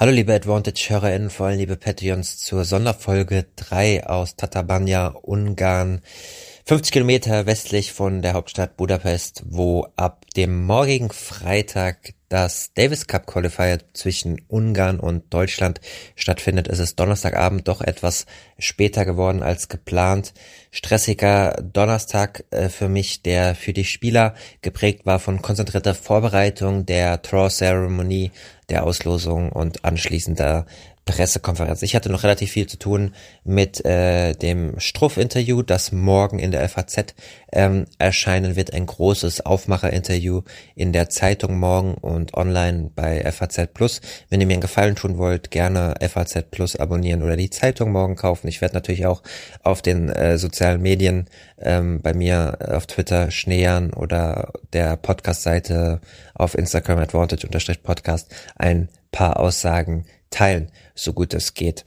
Hallo 0.00 0.12
liebe 0.12 0.32
Advantage-HörerInnen, 0.32 1.28
vor 1.28 1.48
allem 1.48 1.58
liebe 1.58 1.76
Patreons 1.76 2.38
zur 2.38 2.64
Sonderfolge 2.64 3.44
3 3.56 4.06
aus 4.06 4.34
Tatabanya, 4.34 5.08
Ungarn. 5.08 6.00
50 6.66 6.92
Kilometer 6.92 7.46
westlich 7.46 7.92
von 7.92 8.22
der 8.22 8.34
Hauptstadt 8.34 8.76
Budapest, 8.76 9.42
wo 9.46 9.86
ab 9.96 10.24
dem 10.36 10.64
morgigen 10.64 11.10
Freitag 11.10 12.14
das 12.30 12.72
Davis 12.74 13.08
Cup 13.08 13.26
Qualifier 13.26 13.80
zwischen 13.92 14.40
Ungarn 14.46 15.00
und 15.00 15.34
Deutschland 15.34 15.80
stattfindet. 16.14 16.68
Es 16.68 16.78
ist 16.78 17.00
Donnerstagabend 17.00 17.66
doch 17.66 17.80
etwas 17.80 18.24
später 18.56 19.04
geworden 19.04 19.42
als 19.42 19.68
geplant. 19.68 20.32
Stressiger 20.70 21.60
Donnerstag 21.60 22.44
äh, 22.52 22.68
für 22.68 22.88
mich, 22.88 23.22
der 23.22 23.56
für 23.56 23.72
die 23.72 23.84
Spieler 23.84 24.34
geprägt 24.62 25.06
war 25.06 25.18
von 25.18 25.42
konzentrierter 25.42 25.94
Vorbereitung 25.94 26.86
der 26.86 27.18
Draw 27.18 27.48
Ceremony, 27.48 28.30
der 28.68 28.84
Auslosung 28.84 29.50
und 29.50 29.84
anschließender 29.84 30.66
Pressekonferenz. 31.04 31.82
Ich 31.82 31.96
hatte 31.96 32.10
noch 32.10 32.22
relativ 32.22 32.52
viel 32.52 32.66
zu 32.66 32.78
tun 32.78 33.14
mit 33.44 33.84
äh, 33.84 34.34
dem 34.34 34.78
Struff-Interview, 34.78 35.62
das 35.62 35.92
morgen 35.92 36.38
in 36.38 36.52
der 36.52 36.68
FAZ 36.68 37.14
ähm, 37.52 37.86
erscheinen 37.98 38.54
wird. 38.54 38.72
Ein 38.72 38.86
großes 38.86 39.44
Aufmacher-Interview 39.44 40.42
in 40.76 40.92
der 40.92 41.08
Zeitung 41.08 41.58
morgen 41.58 41.94
und 41.94 42.34
online 42.34 42.90
bei 42.94 43.30
FAZ 43.32 43.72
Plus. 43.74 44.00
Wenn 44.28 44.40
ihr 44.40 44.46
mir 44.46 44.54
einen 44.54 44.60
Gefallen 44.60 44.94
tun 44.94 45.18
wollt, 45.18 45.50
gerne 45.50 45.94
FAZ 46.00 46.50
Plus 46.50 46.76
abonnieren 46.76 47.22
oder 47.22 47.36
die 47.36 47.50
Zeitung 47.50 47.92
morgen 47.92 48.16
kaufen. 48.16 48.46
Ich 48.48 48.60
werde 48.60 48.74
natürlich 48.74 49.06
auch 49.06 49.22
auf 49.62 49.82
den 49.82 50.10
äh, 50.10 50.38
sozialen 50.38 50.80
Medien 50.80 51.26
ähm, 51.58 52.00
bei 52.02 52.14
mir 52.14 52.58
auf 52.72 52.86
Twitter 52.86 53.30
Schneeern 53.30 53.92
oder 53.92 54.52
der 54.72 54.96
Podcast-Seite 54.96 56.00
auf 56.34 56.56
Instagram 56.56 56.98
advantage-podcast 56.98 58.32
ein 58.56 58.88
paar 59.10 59.40
Aussagen 59.40 60.06
teilen, 60.30 60.70
so 60.94 61.12
gut 61.12 61.34
es 61.34 61.54
geht. 61.54 61.84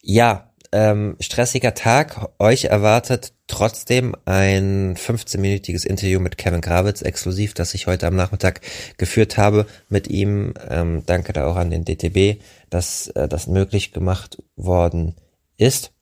Ja, 0.00 0.52
ähm, 0.72 1.16
stressiger 1.20 1.74
Tag. 1.74 2.30
Euch 2.38 2.64
erwartet 2.64 3.34
trotzdem 3.46 4.16
ein 4.24 4.96
15-minütiges 4.96 5.86
Interview 5.86 6.18
mit 6.18 6.38
Kevin 6.38 6.62
Gravitz 6.62 7.02
exklusiv, 7.02 7.52
das 7.52 7.74
ich 7.74 7.86
heute 7.86 8.06
am 8.06 8.16
Nachmittag 8.16 8.62
geführt 8.96 9.36
habe 9.36 9.66
mit 9.90 10.08
ihm. 10.08 10.54
Ähm, 10.70 11.02
danke 11.04 11.34
da 11.34 11.46
auch 11.46 11.56
an 11.56 11.70
den 11.70 11.84
DTB, 11.84 12.42
dass 12.70 13.08
äh, 13.08 13.28
das 13.28 13.46
möglich 13.46 13.92
gemacht 13.92 14.42
worden 14.56 15.14
ist. 15.58 15.92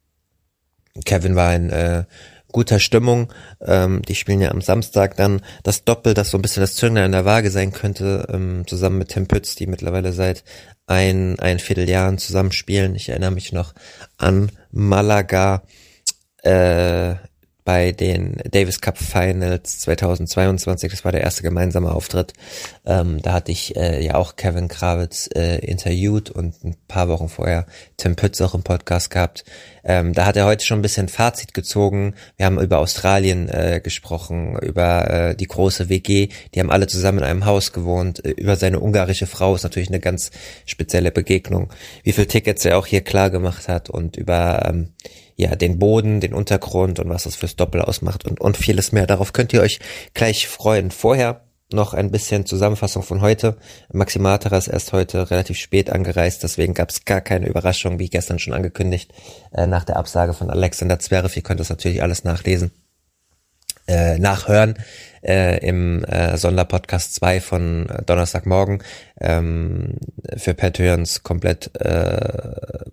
Kevin 1.05 1.35
war 1.35 1.49
ein 1.49 1.71
äh, 1.71 2.05
guter 2.53 2.79
Stimmung. 2.79 3.33
Ähm, 3.61 4.03
die 4.03 4.15
spielen 4.15 4.41
ja 4.41 4.51
am 4.51 4.61
Samstag 4.61 5.17
dann 5.17 5.43
das 5.63 5.85
Doppel, 5.85 6.15
das 6.15 6.31
so 6.31 6.39
ein 6.39 6.43
bisschen 6.43 6.63
das 6.63 6.75
Zünglein 6.75 7.07
in 7.07 7.13
der 7.13 7.25
Waage 7.25 7.51
sein 7.51 7.73
könnte, 7.73 8.27
ähm, 8.33 8.65
zusammen 8.67 8.99
mit 8.99 9.09
Tim 9.09 9.27
Pütz, 9.27 9.55
die 9.55 9.67
mittlerweile 9.67 10.13
seit 10.13 10.45
ein, 10.87 11.39
ein 11.39 11.59
Vierteljahren 11.59 12.19
zusammenspielen. 12.19 12.95
Ich 12.95 13.09
erinnere 13.09 13.31
mich 13.31 13.53
noch 13.53 13.75
an 14.19 14.51
Malaga 14.73 15.63
äh, 16.43 17.15
bei 17.65 17.93
den 17.93 18.37
Davis 18.51 18.81
Cup 18.81 18.99
Finals 18.99 19.81
2022. 19.81 20.91
Das 20.91 21.05
war 21.05 21.13
der 21.13 21.21
erste 21.21 21.43
gemeinsame 21.43 21.93
Auftritt. 21.93 22.33
Ähm, 22.85 23.21
da 23.23 23.33
hatte 23.33 23.53
ich 23.53 23.77
äh, 23.77 24.05
ja 24.05 24.15
auch 24.15 24.37
Kevin 24.37 24.69
Kravitz 24.69 25.29
äh, 25.35 25.59
interviewt 25.59 26.31
und 26.31 26.65
ein 26.65 26.77
paar 26.89 27.09
Wochen 27.09 27.29
vorher 27.29 27.67
Tim 27.97 28.17
Pütz 28.17 28.41
auch 28.41 28.55
im 28.55 28.63
Podcast 28.63 29.11
gehabt. 29.11 29.45
Ähm, 29.85 30.13
da 30.13 30.27
hat 30.27 30.37
er 30.37 30.47
heute 30.47 30.65
schon 30.65 30.81
ein 30.81 30.83
bisschen 30.83 31.09
Fazit 31.09 31.55
gezogen. 31.55 32.15
Wir 32.37 32.47
haben 32.47 32.61
über 32.61 32.79
Australien 32.79 33.49
äh, 33.49 33.81
gesprochen, 33.83 34.59
über 34.59 35.11
äh, 35.11 35.35
die 35.35 35.47
große 35.47 35.89
WG. 35.89 36.29
Die 36.55 36.61
haben 36.61 36.71
alle 36.71 36.87
zusammen 36.87 37.19
in 37.19 37.25
einem 37.25 37.47
Haus 37.47 37.73
gewohnt. 37.73 38.25
Äh, 38.25 38.31
über 38.31 38.57
seine 38.57 38.81
ungarische 38.81 39.27
Frau 39.27 39.55
ist 39.55 39.63
natürlich 39.63 39.89
eine 39.89 40.01
ganz 40.01 40.31
spezielle 40.67 41.11
Begegnung. 41.11 41.73
Wie 42.03 42.13
viel 42.13 42.27
Tickets 42.27 42.65
er 42.65 42.79
auch 42.79 42.87
hier 42.87 43.03
klar 43.03 43.31
gemacht 43.31 43.69
hat 43.69 43.91
und 43.91 44.17
über 44.17 44.67
ähm, 44.69 44.93
ja, 45.37 45.57
den 45.57 45.79
Boden, 45.79 46.21
den 46.21 46.35
Untergrund 46.35 46.99
und 46.99 47.09
was 47.09 47.25
das 47.25 47.37
fürs 47.37 47.57
Doppel 47.57 47.83
ausmacht 47.83 48.25
und, 48.27 48.41
und 48.41 48.57
vieles 48.57 48.93
mehr. 48.93 49.07
Darauf 49.07 49.33
könnt 49.33 49.53
ihr 49.53 49.63
euch 49.63 49.81
gleich 50.15 50.49
freuen. 50.49 50.91
Vorher 50.91 51.43
noch 51.73 51.95
ein 51.95 52.11
bisschen 52.11 52.47
Zusammenfassung 52.47 53.03
von 53.03 53.21
heute. 53.21 53.57
Maximatra 53.93 54.57
ist 54.57 54.69
erst 54.69 54.93
heute 54.93 55.31
relativ 55.31 55.57
spät 55.59 55.91
angereist, 55.91 56.43
deswegen 56.43 56.75
gab 56.75 56.91
es 56.91 57.05
gar 57.05 57.21
keine 57.21 57.49
Überraschung, 57.49 57.99
wie 57.99 58.09
gestern 58.09 58.39
schon 58.39 58.55
angekündigt, 58.55 59.13
äh, 59.53 59.67
nach 59.67 59.85
der 59.85 59.97
Absage 59.97 60.35
von 60.35 60.51
Alexander 60.51 60.99
Zverev. 60.99 61.37
Ihr 61.37 61.43
könnt 61.43 61.61
das 61.61 61.71
natürlich 61.71 62.03
alles 62.03 62.25
nachlesen, 62.25 62.73
äh, 63.87 64.19
nachhören 64.19 64.75
äh, 65.23 65.65
im 65.67 66.05
äh, 66.05 66.37
Sonderpodcast 66.37 67.15
2 67.15 67.41
von 67.41 67.89
Donnerstagmorgen 68.07 68.83
ähm, 69.21 69.95
für 70.37 70.55
Patreons 70.55 71.23
komplett 71.23 71.71
äh, 71.81 72.85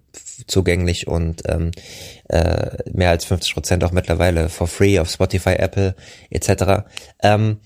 zugänglich 0.48 1.08
und 1.08 1.44
ähm, 1.48 1.72
äh, 2.30 2.78
mehr 2.92 3.12
als 3.12 3.26
50 3.26 3.54
Prozent 3.54 3.84
auch 3.84 3.92
mittlerweile 3.92 4.50
for 4.50 4.68
free 4.68 5.00
auf 5.00 5.10
Spotify, 5.10 5.54
Apple 5.54 5.96
etc. 6.30 6.88
Ähm, 7.22 7.60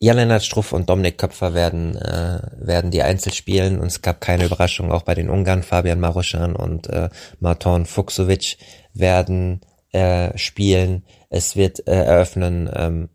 Jan-Lennart 0.00 0.44
Struff 0.44 0.72
und 0.72 0.88
Dominik 0.88 1.18
Köpfer 1.18 1.54
werden, 1.54 1.96
äh, 1.96 2.40
werden 2.56 2.92
die 2.92 3.02
Einzel 3.02 3.32
spielen 3.32 3.80
und 3.80 3.88
es 3.88 4.00
gab 4.00 4.20
keine 4.20 4.44
Überraschung, 4.44 4.92
auch 4.92 5.02
bei 5.02 5.14
den 5.14 5.28
Ungarn, 5.28 5.64
Fabian 5.64 5.98
Maruschan 5.98 6.54
und 6.54 6.88
äh, 6.88 7.08
Marton 7.40 7.84
Fuchsovic 7.84 8.58
werden 8.94 9.60
äh, 9.92 10.36
spielen. 10.38 11.04
Es 11.30 11.56
wird 11.56 11.86
äh, 11.88 12.04
eröffnen, 12.04 12.70
ähm, 12.72 13.08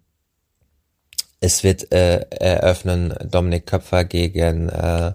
es 1.40 1.64
wird 1.64 1.92
äh, 1.94 2.20
eröffnen 2.32 3.14
Dominik 3.30 3.66
Köpfer 3.66 4.04
gegen 4.04 4.68
äh, 4.68 5.14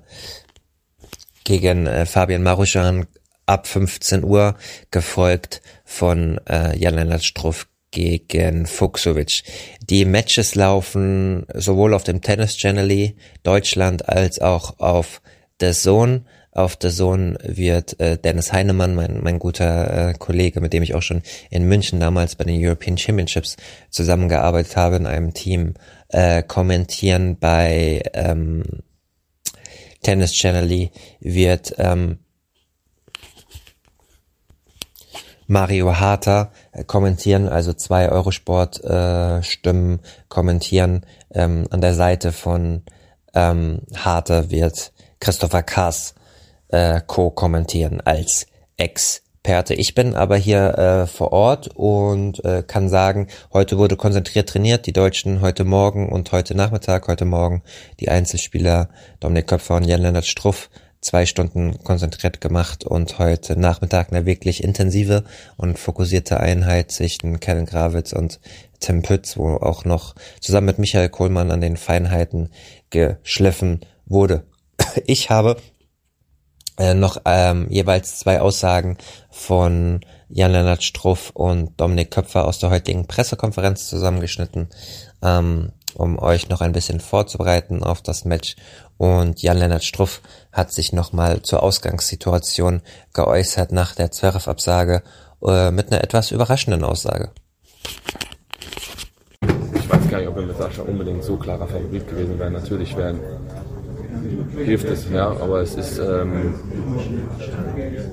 gegen 1.45 1.87
äh, 1.87 2.07
Fabian 2.07 2.43
Maruschan 2.43 3.07
ab 3.49 3.67
15 3.67 4.25
Uhr, 4.25 4.55
gefolgt 4.91 5.63
von 5.85 6.39
äh, 6.49 6.77
Jan-Lennart 6.79 7.25
Struff 7.25 7.67
gegen 7.91 8.67
Fuchsovic. 8.67 9.43
Die 9.89 10.05
Matches 10.05 10.55
laufen 10.55 11.47
sowohl 11.55 11.95
auf 11.95 12.05
dem 12.05 12.21
Tennis 12.21 12.57
Channel 12.57 13.15
Deutschland 13.43 14.09
als 14.09 14.41
auch 14.41 14.79
auf 14.79 15.23
The 15.61 15.73
Zone. 15.73 16.25
Auf 16.53 16.77
The 16.81 16.91
Zone 16.91 17.39
wird 17.43 17.99
äh, 18.01 18.19
Dennis 18.19 18.53
Heinemann, 18.53 18.95
mein, 18.95 19.23
mein 19.23 19.39
guter 19.39 20.11
äh, 20.11 20.15
Kollege, 20.15 20.61
mit 20.61 20.73
dem 20.73 20.83
ich 20.83 20.95
auch 20.95 21.03
schon 21.03 21.23
in 21.51 21.65
München 21.65 22.01
damals 22.01 22.35
bei 22.35 22.45
den 22.45 22.63
European 22.63 22.99
Championships 22.99 23.57
zusammengearbeitet 23.91 24.77
habe, 24.77 24.97
in 24.97 25.07
einem 25.07 25.35
Team 25.35 25.75
äh, 26.09 26.43
kommentieren. 26.43 27.39
Bei 27.39 28.03
ähm, 28.13 28.65
Tennis 30.03 30.33
Channel 30.33 30.91
wird 31.21 31.75
ähm, 31.79 32.19
Mario 35.49 35.99
Harter 35.99 36.53
äh, 36.73 36.85
kommentieren, 36.85 37.49
also 37.49 37.73
zwei 37.73 38.11
Eurosport 38.11 38.85
äh, 38.85 39.43
Stimmen 39.43 40.01
kommentieren. 40.29 41.05
Ähm, 41.33 41.67
an 41.71 41.81
der 41.81 41.95
Seite 41.95 42.33
von 42.33 42.83
ähm, 43.35 43.81
Harter 43.97 44.51
wird 44.51 44.93
Christopher 45.21 45.63
Kass 45.63 46.15
äh, 46.69 47.01
co-kommentieren 47.07 48.03
als 48.03 48.47
Experte. 48.77 49.73
Ich 49.73 49.95
bin 49.95 50.15
aber 50.15 50.37
hier 50.37 50.77
äh, 50.77 51.07
vor 51.07 51.33
Ort 51.33 51.69
und 51.75 52.45
äh, 52.45 52.63
kann 52.63 52.91
sagen, 52.91 53.29
heute 53.51 53.79
wurde 53.79 53.97
konzentriert 53.97 54.51
trainiert, 54.51 54.85
die 54.85 54.93
Deutschen 54.93 55.41
heute 55.41 55.65
Morgen 55.65 56.11
und 56.11 56.31
heute 56.31 56.55
Nachmittag, 56.55 57.09
heute 57.09 57.25
Morgen 57.25 57.63
die 58.01 58.11
Einzelspieler 58.11 58.91
Dominik 59.19 59.47
Köpfer 59.47 59.77
und 59.77 59.85
Jan-Lennart 59.85 60.27
Struff 60.27 60.69
zwei 61.01 61.27
Stunden 61.27 61.83
konzentriert 61.85 62.41
gemacht 62.41 62.85
und 62.85 63.19
heute 63.19 63.59
Nachmittag 63.59 64.11
eine 64.11 64.27
wirklich 64.27 64.63
intensive 64.63 65.25
und 65.57 65.79
fokussierte 65.79 66.41
Einheit 66.41 66.91
zwischen 66.91 67.41
Kevin 67.41 67.67
Gravitz 67.67 68.13
und 68.13 68.41
Tim 68.81 69.03
Pütz, 69.03 69.37
wo 69.37 69.57
auch 69.57 69.85
noch 69.85 70.15
zusammen 70.41 70.67
mit 70.67 70.79
Michael 70.79 71.09
Kohlmann 71.09 71.51
an 71.51 71.61
den 71.61 71.77
Feinheiten 71.77 72.51
geschliffen 72.91 73.81
wurde. 74.07 74.45
Ich 75.07 75.31
habe 75.31 75.57
äh, 76.79 76.95
noch 76.95 77.21
ähm, 77.25 77.67
jeweils 77.71 78.19
zwei 78.19 78.41
Aussagen 78.41 78.97
von 79.31 80.01
Jan-Lennart 80.29 80.83
Struff 80.83 81.31
und 81.35 81.79
Dominik 81.81 82.11
Köpfer 82.11 82.47
aus 82.47 82.59
der 82.59 82.71
heutigen 82.71 83.07
Pressekonferenz 83.07 83.89
zusammengeschnitten, 83.89 84.69
ähm, 85.23 85.73
um 85.95 86.19
euch 86.19 86.49
noch 86.49 86.61
ein 86.61 86.73
bisschen 86.73 87.01
vorzubereiten 87.01 87.83
auf 87.83 88.03
das 88.03 88.25
Match 88.25 88.57
Und 88.99 89.43
Jan-Lennart 89.43 89.85
Struff 89.85 90.21
hat 90.53 90.73
sich 90.73 90.93
nochmal 90.93 91.43
zur 91.43 91.63
Ausgangssituation 91.63 92.83
geäußert 93.15 93.73
nach 93.73 93.95
der 93.95 94.11
Zverev-Absage 94.11 95.03
äh, 95.43 95.71
mit 95.71 95.91
einer 95.91 96.03
etwas 96.03 96.33
überraschenden 96.33 96.85
Aussage. 96.85 97.31
Ich 99.41 99.89
weiß 99.89 100.09
gar 100.11 100.19
nicht, 100.19 100.29
ob 100.29 100.37
wir 100.37 100.43
mit 100.43 100.59
Sascha 100.59 100.83
unbedingt 100.83 101.23
so 101.23 101.37
klarer 101.37 101.67
Favorit 101.67 102.09
gewesen 102.09 102.39
wären. 102.39 102.53
Natürlich 102.53 102.97
wären 102.97 103.21
hilft 104.57 104.89
es, 104.89 105.09
ja, 105.11 105.29
aber 105.29 105.61
es 105.61 105.75
ist 105.75 105.99
ähm, 105.99 106.55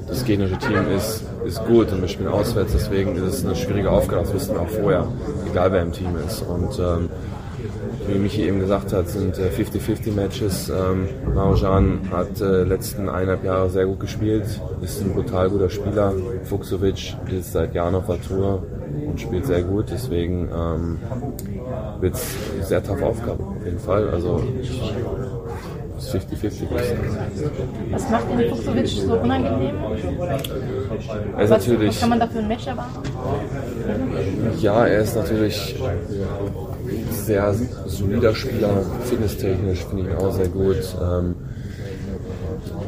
das 0.08 0.24
gegnerische 0.24 0.58
Team 0.60 0.92
ist, 0.96 1.24
ist 1.46 1.64
gut 1.66 1.92
und 1.92 2.02
wir 2.02 2.08
spielen 2.08 2.30
auswärts, 2.30 2.74
deswegen 2.74 3.16
ist 3.16 3.24
es 3.24 3.46
eine 3.46 3.56
schwierige 3.56 3.92
Aufgabe, 3.92 4.24
das 4.24 4.34
wussten 4.34 4.54
wir 4.56 4.62
auch 4.62 4.70
vorher, 4.70 5.08
egal 5.50 5.72
wer 5.72 5.82
im 5.82 5.92
Team 5.92 6.16
ist. 6.26 6.42
Und 6.42 6.80
ähm, 6.80 7.10
wie 8.08 8.20
Michi 8.20 8.44
eben 8.44 8.60
gesagt 8.60 8.94
hat, 8.94 9.08
sind 9.10 9.36
50-50 9.36 10.08
äh, 10.08 10.12
Matches. 10.12 10.70
Ähm, 10.70 11.08
Marojan 11.34 12.02
hat 12.12 12.40
äh, 12.42 12.64
letzten 12.64 13.10
eineinhalb 13.10 13.44
Jahre 13.44 13.70
sehr 13.70 13.86
gut 13.86 14.00
gespielt, 14.00 14.46
ist 14.82 15.02
ein 15.02 15.14
brutal 15.14 15.50
guter 15.50 15.70
Spieler. 15.70 16.14
Fuchsovic 16.44 17.16
ist 17.32 17.54
seit 17.54 17.74
Jahren 17.74 17.96
auf 17.96 18.08
der 18.08 18.22
Tour 18.22 18.64
und 19.08 19.20
spielt 19.20 19.46
sehr 19.46 19.64
gut, 19.64 19.86
deswegen 19.92 20.50
ähm, 20.54 21.00
wird 22.00 22.16
es 22.16 22.36
sehr 22.68 22.84
taffe 22.84 23.06
Aufgabe 23.06 23.44
auf 23.44 23.66
jeden 23.66 23.80
Fall. 23.80 24.10
Also 24.10 24.42
50-50 26.00 26.68
Was 27.92 28.10
macht 28.10 28.30
den 28.30 28.50
Fuchsovic 28.50 28.88
so 28.88 29.14
unangenehm? 29.16 29.76
Er 31.38 31.44
ist 31.44 31.50
was, 31.50 31.68
natürlich, 31.68 31.90
was 31.90 32.00
kann 32.00 32.10
man 32.10 32.20
da 32.20 32.28
für 32.28 32.40
ein 32.40 32.48
Match 32.48 32.68
erwarten? 32.68 33.00
Ja, 34.60 34.86
er 34.86 35.00
ist 35.00 35.16
natürlich 35.16 35.76
sehr 37.12 37.54
solider 37.88 38.36
Spieler, 38.36 38.84
fitnesstechnisch 39.04 39.86
finde 39.86 40.04
ich 40.04 40.10
ihn 40.10 40.16
auch 40.16 40.32
sehr 40.32 40.48
gut. 40.48 40.78
Ähm, 41.02 41.36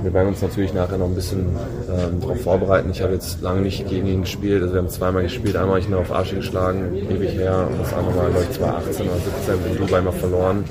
wir 0.03 0.13
werden 0.13 0.29
uns 0.29 0.41
natürlich 0.41 0.73
nachher 0.73 0.97
noch 0.97 1.07
ein 1.07 1.15
bisschen 1.15 1.47
ähm, 1.89 2.21
darauf 2.21 2.41
vorbereiten. 2.41 2.89
Ich 2.91 3.01
habe 3.01 3.13
jetzt 3.13 3.41
lange 3.41 3.61
nicht 3.61 3.87
gegen 3.89 4.07
ihn 4.07 4.21
gespielt. 4.21 4.61
Also 4.61 4.73
wir 4.73 4.81
haben 4.81 4.89
zweimal 4.89 5.23
gespielt. 5.23 5.55
Einmal 5.55 5.71
habe 5.71 5.79
ich 5.79 5.87
ihn 5.87 5.93
auf 5.93 6.11
Arsch 6.11 6.33
geschlagen, 6.33 6.95
ewig 6.95 7.31
her. 7.31 7.67
Und 7.71 7.79
das 7.79 7.93
andere 7.93 8.15
Mal, 8.15 8.29
glaube 8.29 8.45
ich, 8.49 8.57
2018 8.57 9.05
oder 9.07 9.17
2017 9.45 9.71
in 9.71 9.77
Dubai 9.77 10.01
mal 10.01 10.11
verloren 10.11 10.63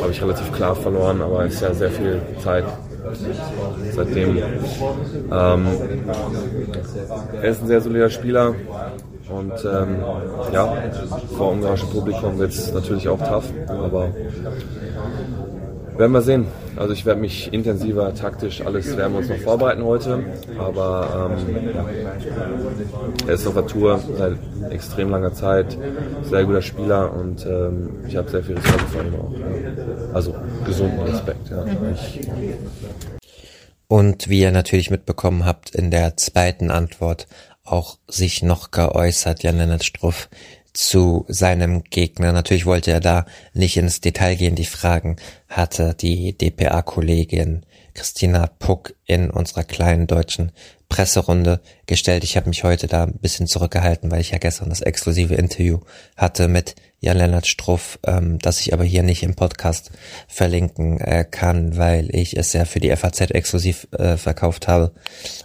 habe 0.00 0.12
ich 0.12 0.22
relativ 0.22 0.52
klar 0.52 0.74
verloren, 0.74 1.20
aber 1.20 1.44
es 1.44 1.54
ist 1.54 1.62
ja 1.62 1.74
sehr 1.74 1.90
viel 1.90 2.20
Zeit 2.42 2.64
seitdem. 3.92 4.38
Ähm, 4.38 5.66
er 7.40 7.44
ist 7.44 7.62
ein 7.62 7.66
sehr 7.66 7.80
solider 7.80 8.10
Spieler 8.10 8.54
und 9.30 9.52
ähm, 9.64 9.96
ja, 10.52 10.72
vor 11.36 11.52
ungarischem 11.52 11.90
Publikum 11.90 12.38
wird 12.38 12.52
es 12.52 12.72
natürlich 12.72 13.08
auch 13.08 13.18
tough, 13.18 13.50
aber 13.68 14.08
werden 15.98 16.12
wir 16.12 16.22
sehen. 16.22 16.46
Also 16.76 16.92
ich 16.92 17.04
werde 17.04 17.20
mich 17.20 17.52
intensiver, 17.52 18.14
taktisch, 18.14 18.62
alles 18.64 18.96
werden 18.96 19.14
wir 19.14 19.18
uns 19.18 19.28
noch 19.28 19.38
vorbereiten 19.38 19.82
heute. 19.82 20.24
Aber 20.56 21.30
ähm, 21.36 21.58
er 23.26 23.34
ist 23.34 23.46
auf 23.46 23.54
der 23.54 23.66
Tour 23.66 24.00
seit 24.16 24.38
extrem 24.70 25.10
langer 25.10 25.32
Zeit, 25.32 25.76
sehr 26.22 26.44
guter 26.44 26.62
Spieler 26.62 27.12
und 27.12 27.44
ähm, 27.46 27.90
ich 28.06 28.16
habe 28.16 28.30
sehr 28.30 28.44
viel 28.44 28.54
Respekt 28.56 28.82
vor 28.90 29.02
ihm 29.02 29.14
auch. 29.14 29.32
Ja. 29.32 30.14
Also 30.14 30.34
gesunden 30.64 31.00
Respekt. 31.00 31.50
Ja. 31.50 31.64
Ich, 31.92 32.28
und 33.90 34.28
wie 34.28 34.40
ihr 34.40 34.52
natürlich 34.52 34.90
mitbekommen 34.90 35.46
habt, 35.46 35.74
in 35.74 35.90
der 35.90 36.16
zweiten 36.18 36.70
Antwort 36.70 37.26
auch 37.72 37.98
sich 38.08 38.42
noch 38.42 38.70
geäußert, 38.70 39.42
Jan-Lennart 39.42 39.84
Struff, 39.84 40.28
zu 40.72 41.24
seinem 41.28 41.82
Gegner. 41.82 42.32
Natürlich 42.32 42.66
wollte 42.66 42.92
er 42.92 43.00
da 43.00 43.26
nicht 43.52 43.76
ins 43.76 44.00
Detail 44.00 44.36
gehen. 44.36 44.54
Die 44.54 44.64
Fragen 44.64 45.16
hatte 45.48 45.94
die 45.94 46.38
DPA-Kollegin 46.38 47.66
Christina 47.94 48.46
Puck 48.46 48.94
in 49.04 49.28
unserer 49.30 49.64
kleinen 49.64 50.06
deutschen 50.06 50.52
Presserunde 50.88 51.60
gestellt. 51.86 52.22
Ich 52.22 52.36
habe 52.36 52.48
mich 52.48 52.64
heute 52.64 52.86
da 52.86 53.04
ein 53.04 53.18
bisschen 53.18 53.46
zurückgehalten, 53.48 54.10
weil 54.10 54.20
ich 54.20 54.30
ja 54.30 54.38
gestern 54.38 54.70
das 54.70 54.80
exklusive 54.80 55.34
Interview 55.34 55.80
hatte 56.16 56.46
mit 56.46 56.76
Jan-Lennart 57.00 57.46
Struff, 57.46 57.98
ähm, 58.06 58.38
das 58.38 58.60
ich 58.60 58.72
aber 58.72 58.84
hier 58.84 59.02
nicht 59.02 59.22
im 59.22 59.34
Podcast 59.34 59.90
verlinken 60.28 61.00
äh, 61.00 61.24
kann, 61.28 61.76
weil 61.76 62.14
ich 62.14 62.36
es 62.36 62.52
ja 62.52 62.64
für 62.64 62.80
die 62.80 62.94
FAZ 62.94 63.20
exklusiv 63.32 63.88
äh, 63.92 64.16
verkauft 64.16 64.68
habe. 64.68 64.92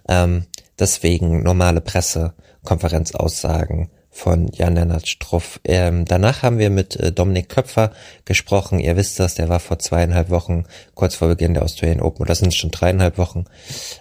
Ähm, 0.08 0.46
deswegen 0.84 1.44
normale 1.44 1.80
Pressekonferenzaussagen 1.80 3.90
von 4.10 4.50
Jan-Lennart 4.50 5.08
Struff. 5.08 5.62
Ähm, 5.64 6.04
danach 6.04 6.44
haben 6.44 6.60
wir 6.60 6.70
mit 6.70 6.98
äh, 6.98 7.14
Dominik 7.14 7.48
Köpfer 7.48 7.94
gesprochen. 8.26 8.80
Ihr 8.80 8.98
wisst 8.98 9.18
das, 9.18 9.36
der 9.36 9.48
war 9.48 9.62
vor 9.62 9.80
zweieinhalb 9.80 10.30
Wochen, 10.30 10.66
kurz 10.94 11.16
vor 11.16 11.30
Beginn 11.30 11.54
der 11.54 11.64
Australian 11.64 12.02
Open, 12.02 12.22
oder 12.22 12.36
sind 12.36 12.54
schon 12.54 12.70
dreieinhalb 12.70 13.18
Wochen, 13.18 13.46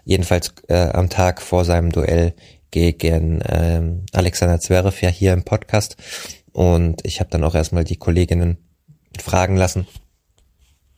jedenfalls 0.04 0.52
äh, 0.68 0.88
am 0.88 1.08
Tag 1.08 1.40
vor 1.40 1.64
seinem 1.64 1.92
Duell 1.92 2.34
gegen 2.72 3.40
ähm, 3.48 4.04
Alexander 4.12 4.58
Zverev 4.58 5.00
ja 5.02 5.08
hier 5.08 5.32
im 5.32 5.44
Podcast. 5.44 5.96
Und 6.52 7.06
ich 7.06 7.20
habe 7.20 7.30
dann 7.30 7.44
auch 7.44 7.54
erstmal 7.54 7.84
die 7.84 7.96
Kolleginnen 7.96 8.56
fragen 9.20 9.56
lassen, 9.56 9.86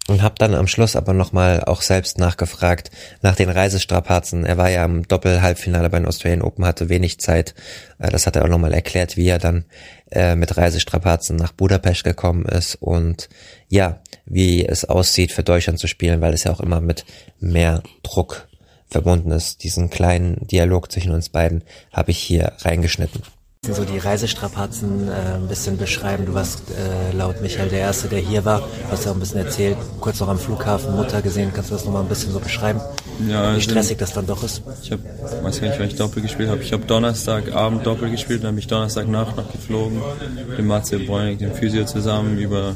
und 0.06 0.22
habe 0.22 0.34
dann 0.38 0.54
am 0.54 0.66
Schluss 0.66 0.96
aber 0.96 1.14
nochmal 1.14 1.64
auch 1.64 1.80
selbst 1.80 2.18
nachgefragt 2.18 2.90
nach 3.22 3.36
den 3.36 3.48
Reisestrapazen. 3.48 4.44
Er 4.44 4.58
war 4.58 4.70
ja 4.70 4.84
im 4.84 5.08
Doppel-Halbfinale 5.08 5.88
bei 5.88 5.98
den 5.98 6.06
Australian 6.06 6.42
Open, 6.42 6.66
hatte 6.66 6.88
wenig 6.88 7.20
Zeit. 7.20 7.54
Äh, 7.98 8.10
das 8.10 8.26
hat 8.26 8.36
er 8.36 8.44
auch 8.44 8.48
nochmal 8.48 8.74
erklärt, 8.74 9.16
wie 9.16 9.28
er 9.28 9.38
dann 9.38 9.64
äh, 10.10 10.36
mit 10.36 10.56
Reisestrapazen 10.56 11.36
nach 11.36 11.52
Budapest 11.52 12.04
gekommen 12.04 12.44
ist 12.44 12.76
und 12.76 13.28
ja, 13.68 14.00
wie 14.26 14.66
es 14.66 14.84
aussieht 14.84 15.32
für 15.32 15.42
Deutschland 15.42 15.78
zu 15.78 15.86
spielen, 15.86 16.20
weil 16.20 16.34
es 16.34 16.44
ja 16.44 16.52
auch 16.52 16.60
immer 16.60 16.80
mit 16.80 17.06
mehr 17.40 17.82
Druck 18.02 18.46
verbunden 18.86 19.30
ist. 19.30 19.64
Diesen 19.64 19.88
kleinen 19.88 20.46
Dialog 20.46 20.92
zwischen 20.92 21.12
uns 21.12 21.30
beiden 21.30 21.64
habe 21.92 22.10
ich 22.10 22.18
hier 22.18 22.52
reingeschnitten 22.60 23.22
so 23.72 23.84
die 23.84 23.98
Reisestrapazen 23.98 25.08
äh, 25.08 25.36
ein 25.36 25.48
bisschen 25.48 25.78
beschreiben. 25.78 26.26
Du 26.26 26.34
warst 26.34 26.62
äh, 26.70 27.16
laut 27.16 27.40
Michael 27.40 27.68
der 27.68 27.80
Erste, 27.80 28.08
der 28.08 28.18
hier 28.18 28.44
war. 28.44 28.58
Du 28.58 28.90
hast 28.90 29.04
ja 29.04 29.10
auch 29.10 29.16
ein 29.16 29.20
bisschen 29.20 29.38
erzählt, 29.38 29.76
kurz 30.00 30.20
noch 30.20 30.28
am 30.28 30.38
Flughafen 30.38 30.94
Mutter 30.94 31.22
gesehen. 31.22 31.52
Kannst 31.54 31.70
du 31.70 31.74
das 31.74 31.84
nochmal 31.84 32.02
ein 32.02 32.08
bisschen 32.08 32.32
so 32.32 32.40
beschreiben? 32.40 32.80
Ja, 33.20 33.26
Wie 33.26 33.34
also 33.34 33.60
stressig 33.60 33.98
das 33.98 34.12
dann 34.12 34.26
doch 34.26 34.42
ist? 34.42 34.62
Ich 34.82 34.92
hab, 34.92 34.98
weiß 35.42 35.60
gar 35.60 35.68
nicht, 35.68 35.78
wann 35.78 35.86
ich 35.86 35.96
Doppel 35.96 36.22
gespielt 36.22 36.48
habe. 36.48 36.62
Ich 36.62 36.72
habe 36.72 36.84
Donnerstagabend 36.84 37.86
Doppel 37.86 38.10
gespielt, 38.10 38.42
dann 38.42 38.50
bin 38.50 38.58
ich 38.58 38.66
Donnerstagnacht 38.66 39.36
noch 39.36 39.50
geflogen, 39.50 40.02
mit 40.48 40.58
dem 40.58 40.66
Matze 40.66 40.98
Bräunig, 40.98 41.38
dem 41.38 41.54
Physio 41.54 41.84
zusammen 41.84 42.38
über 42.38 42.74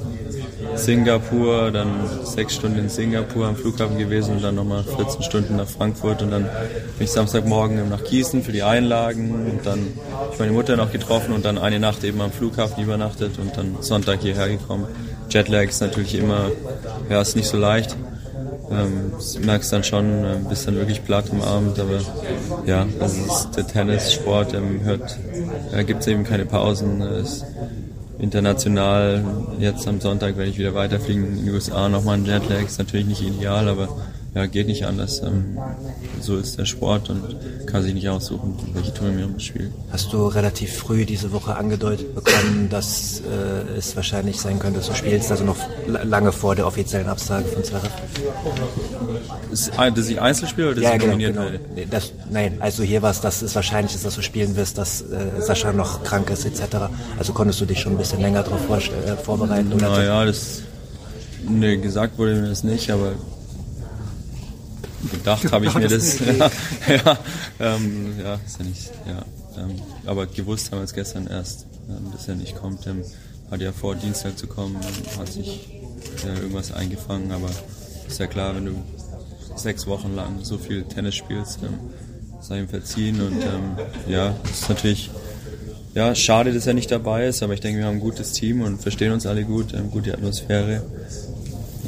Singapur, 0.75 1.71
dann 1.71 1.89
sechs 2.25 2.55
Stunden 2.55 2.79
in 2.79 2.89
Singapur 2.89 3.47
am 3.47 3.57
Flughafen 3.57 3.99
gewesen 3.99 4.37
und 4.37 4.45
dann 4.45 4.55
nochmal 4.55 4.85
14 4.85 5.23
Stunden 5.23 5.57
nach 5.57 5.67
Frankfurt 5.67 6.23
und 6.23 6.31
dann 6.31 6.45
bin 6.45 7.05
ich 7.05 7.11
Samstagmorgen 7.11 7.89
nach 7.89 8.05
Gießen 8.05 8.43
für 8.43 8.53
die 8.53 8.63
Einlagen 8.63 9.51
und 9.51 9.67
dann 9.67 9.87
ich 10.33 10.39
meine 10.39 10.53
Mutter 10.53 10.77
noch 10.79 10.93
getroffen 10.93 11.33
und 11.33 11.45
dann 11.45 11.59
eine 11.59 11.79
Nacht 11.79 12.05
eben 12.05 12.21
am 12.21 12.33
Flughafen 12.33 12.83
übernachtet 12.83 13.39
und 13.39 13.57
dann 13.57 13.77
Sonntag 13.81 14.21
hierher 14.23 14.49
gekommen. 14.49 14.87
Jetlag 15.29 15.69
ist 15.69 15.81
natürlich 15.81 16.15
immer, 16.15 16.51
ja, 17.11 17.21
ist 17.21 17.37
nicht 17.37 17.49
so 17.49 17.59
leicht. 17.59 17.97
Ähm, 18.71 19.13
merkst 19.45 19.73
dann 19.73 19.85
schon, 19.85 20.25
äh, 20.25 20.37
bist 20.49 20.67
dann 20.67 20.77
wirklich 20.77 21.05
platt 21.05 21.27
am 21.31 21.41
Abend, 21.41 21.79
aber 21.79 22.01
ja, 22.67 22.87
also 23.01 23.25
ist 23.25 23.57
der 23.57 23.67
Tennissport, 23.67 24.55
ähm, 24.55 24.81
hört, 24.85 25.19
äh, 25.73 25.85
gibt 25.85 26.01
es 26.01 26.07
eben 26.07 26.25
keine 26.25 26.45
Pausen. 26.45 27.01
Es, 27.01 27.45
international. 28.19 29.25
Jetzt 29.59 29.87
am 29.87 30.01
Sonntag 30.01 30.37
werde 30.37 30.51
ich 30.51 30.59
wieder 30.59 30.75
weiterfliegen 30.75 31.39
in 31.39 31.45
die 31.45 31.51
USA. 31.51 31.89
Nochmal 31.89 32.19
ein 32.19 32.27
Jetlag 32.27 32.65
ist 32.65 32.79
natürlich 32.79 33.07
nicht 33.07 33.23
ideal, 33.23 33.69
aber 33.69 33.89
ja, 34.39 34.47
geht 34.47 34.69
nicht 34.69 34.87
anders. 34.87 35.21
Ähm, 35.21 35.59
so 36.21 36.37
ist 36.37 36.59
der 36.59 36.65
Sport 36.65 37.11
und 37.11 37.67
kann 37.67 37.83
sich 37.83 37.93
nicht 37.93 38.09
aussuchen, 38.09 38.57
welche 38.73 38.95
Turniere 38.95 39.27
man 39.27 39.41
spielt. 39.41 39.73
Hast 39.91 40.13
du 40.13 40.29
relativ 40.29 40.77
früh 40.77 41.05
diese 41.05 41.33
Woche 41.33 41.57
angedeutet 41.57 42.15
bekommen, 42.15 42.69
dass 42.71 43.21
äh, 43.21 43.77
es 43.77 43.97
wahrscheinlich 43.97 44.41
sein 44.41 44.61
könnte, 44.61 44.79
dass 44.79 44.89
du 44.89 44.95
spielst, 44.95 45.33
also 45.33 45.43
noch 45.43 45.57
lange 45.89 46.31
vor 46.31 46.55
der 46.55 46.69
offiziellen 46.69 47.09
Absage 47.09 47.49
von 47.49 47.65
Zverev? 47.65 47.91
Dass 49.51 50.09
ich 50.09 50.21
Einzelspieler 50.21 50.69
oder 50.69 50.77
dass 50.77 50.85
ja, 50.85 50.93
ich 50.93 51.01
genau, 51.01 51.13
nominiert 51.13 51.33
genau. 51.35 51.45
werde? 51.47 51.61
Nee, 51.75 51.89
das, 51.91 52.13
nein, 52.31 52.59
also 52.61 52.85
hier 52.85 53.03
war 53.03 53.11
es, 53.11 53.21
dass 53.21 53.43
es 53.43 53.57
wahrscheinlich 53.57 53.97
ist, 53.97 54.05
dass 54.05 54.15
du 54.15 54.23
spielen 54.23 54.55
wirst, 54.55 54.79
dass 54.79 55.01
äh, 55.03 55.41
Sascha 55.41 55.73
noch 55.73 56.05
krank 56.05 56.31
ist 56.31 56.45
etc. 56.45 56.77
Also 57.19 57.33
konntest 57.33 57.61
du 57.61 57.65
dich 57.65 57.81
schon 57.81 57.95
ein 57.95 57.99
bisschen 57.99 58.21
länger 58.21 58.45
darauf 58.45 58.61
äh, 58.71 59.17
vorbereiten? 59.17 59.77
Naja, 59.77 60.25
das, 60.25 60.63
nee, 61.49 61.77
gesagt 61.79 62.19
wurde 62.19 62.37
mir 62.37 62.49
das 62.51 62.63
nicht, 62.63 62.93
aber 62.93 63.15
gedacht 65.11 65.53
habe 65.53 65.67
ich 65.67 65.75
mir 65.75 65.89
das. 65.89 66.19
ja, 66.21 66.51
ja, 66.89 67.19
ähm, 67.61 68.15
ja, 68.23 68.35
ist 68.35 68.59
ja 68.59 68.65
nicht, 68.65 68.91
ja. 69.07 69.25
Ähm, 69.63 69.75
aber 70.07 70.27
gewusst 70.27 70.71
haben 70.71 70.79
wir 70.79 70.85
es 70.85 70.95
gestern 70.95 71.27
erst, 71.27 71.67
ähm, 71.89 72.13
dass 72.13 72.29
er 72.29 72.37
nicht 72.37 72.57
kommt. 72.57 72.87
Ähm, 72.87 73.03
hat 73.51 73.61
ja 73.61 73.73
vor, 73.73 73.95
Dienstag 73.95 74.39
zu 74.39 74.47
kommen, 74.47 74.77
hat 75.19 75.33
sich 75.33 75.69
äh, 76.25 76.39
irgendwas 76.39 76.73
eingefangen, 76.73 77.33
aber 77.33 77.49
ist 78.07 78.19
ja 78.19 78.27
klar, 78.27 78.55
wenn 78.55 78.67
du 78.67 78.73
sechs 79.57 79.87
Wochen 79.87 80.15
lang 80.15 80.45
so 80.45 80.59
viel 80.59 80.85
Tennis 80.85 81.17
spielst, 81.17 81.61
ähm, 81.63 81.79
sei 82.41 82.61
ihm 82.61 82.69
verziehen 82.69 83.21
und 83.21 83.43
ähm, 83.43 83.79
ja, 84.07 84.35
ist 84.51 84.69
natürlich 84.69 85.11
ja, 85.95 86.15
schade, 86.15 86.53
dass 86.53 86.67
er 86.67 86.75
nicht 86.75 86.91
dabei 86.91 87.27
ist, 87.27 87.43
aber 87.43 87.55
ich 87.55 87.61
denke, 87.61 87.81
wir 87.81 87.87
haben 87.87 87.97
ein 87.97 88.01
gutes 88.01 88.33
Team 88.33 88.61
und 88.61 88.81
verstehen 88.81 89.13
uns 89.13 89.27
alle 89.27 89.45
gut, 89.45 89.73
ähm, 89.75 89.91
gute 89.91 90.13
Atmosphäre. 90.13 90.83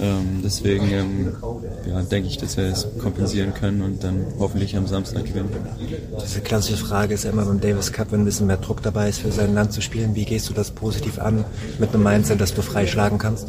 Ähm, 0.01 0.41
deswegen 0.43 0.91
ähm, 0.91 1.33
ja, 1.87 2.01
denke 2.03 2.29
ich, 2.29 2.39
dass 2.39 2.57
wir 2.57 2.65
es 2.65 2.87
kompensieren 2.99 3.53
können 3.53 3.83
und 3.83 4.03
dann 4.03 4.25
hoffentlich 4.39 4.77
am 4.77 4.87
Samstag 4.87 5.27
gewinnen. 5.27 5.51
Diese 6.23 6.41
klassische 6.41 6.79
Frage 6.79 7.15
ist 7.15 7.25
ja 7.25 7.31
immer 7.31 7.45
beim 7.45 7.61
Davis 7.61 7.93
Cup, 7.93 8.13
wenn 8.13 8.23
ein 8.23 8.25
bisschen 8.25 8.47
mehr 8.47 8.57
Druck 8.57 8.83
dabei 8.83 9.09
ist, 9.09 9.21
für 9.21 9.31
sein 9.31 9.55
Land 9.55 9.73
zu 9.73 9.83
spielen. 9.83 10.15
Wie 10.15 10.25
gehst 10.25 10.49
du 10.49 10.55
das 10.55 10.71
positiv 10.71 11.19
an 11.19 11.45
mit 11.79 11.93
einem 11.93 12.03
Mindset, 12.03 12.41
dass 12.41 12.55
du 12.55 12.63
frei 12.63 12.87
schlagen 12.87 13.19
kannst? 13.19 13.47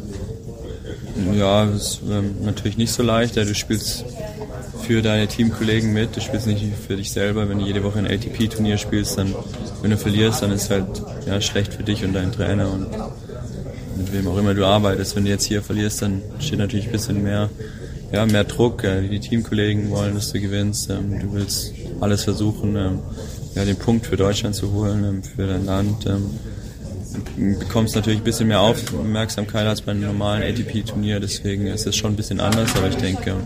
Ja, 1.32 1.66
das 1.66 1.74
ist 1.82 2.00
ähm, 2.10 2.36
natürlich 2.42 2.76
nicht 2.76 2.92
so 2.92 3.02
leicht. 3.02 3.36
Ja, 3.36 3.44
du 3.44 3.54
spielst 3.54 4.04
für 4.82 5.00
deine 5.00 5.28
Teamkollegen 5.28 5.92
mit, 5.92 6.16
du 6.16 6.20
spielst 6.20 6.46
nicht 6.46 6.64
für 6.86 6.96
dich 6.96 7.12
selber. 7.12 7.48
Wenn 7.48 7.60
du 7.60 7.64
jede 7.64 7.84
Woche 7.84 7.98
ein 7.98 8.06
ATP-Turnier 8.06 8.78
spielst, 8.78 9.18
dann, 9.18 9.34
wenn 9.80 9.90
du 9.90 9.96
verlierst, 9.96 10.42
dann 10.42 10.50
ist 10.52 10.64
es 10.64 10.70
halt 10.70 11.02
ja, 11.26 11.40
schlecht 11.40 11.74
für 11.74 11.82
dich 11.82 12.04
und 12.04 12.12
deinen 12.12 12.32
Trainer 12.32 12.70
und 12.70 12.88
mit 14.02 14.12
wem 14.12 14.28
auch 14.28 14.38
immer 14.38 14.54
du 14.54 14.64
arbeitest. 14.64 15.16
Wenn 15.16 15.24
du 15.24 15.30
jetzt 15.30 15.44
hier 15.44 15.62
verlierst, 15.62 16.02
dann 16.02 16.22
steht 16.40 16.58
natürlich 16.58 16.86
ein 16.86 16.92
bisschen 16.92 17.22
mehr, 17.22 17.48
ja, 18.12 18.26
mehr 18.26 18.44
Druck. 18.44 18.82
Die 18.82 19.20
Teamkollegen 19.20 19.90
wollen, 19.90 20.14
dass 20.14 20.32
du 20.32 20.40
gewinnst. 20.40 20.90
Ähm, 20.90 21.20
du 21.20 21.32
willst 21.32 21.72
alles 22.00 22.24
versuchen, 22.24 22.76
ähm, 22.76 22.98
ja, 23.54 23.64
den 23.64 23.76
Punkt 23.76 24.06
für 24.06 24.16
Deutschland 24.16 24.54
zu 24.54 24.72
holen, 24.72 25.04
ähm, 25.04 25.22
für 25.22 25.46
dein 25.46 25.64
Land. 25.64 26.04
Du 26.04 27.58
bekommst 27.58 27.94
natürlich 27.94 28.20
ein 28.20 28.24
bisschen 28.24 28.48
mehr 28.48 28.60
Aufmerksamkeit 28.60 29.66
als 29.66 29.82
bei 29.82 29.92
einem 29.92 30.02
normalen 30.02 30.42
ATP-Turnier, 30.42 31.20
deswegen 31.20 31.66
ist 31.66 31.86
es 31.86 31.94
schon 31.94 32.12
ein 32.12 32.16
bisschen 32.16 32.40
anders, 32.40 32.74
aber 32.74 32.88
ich 32.88 32.96
denke, 32.96 33.36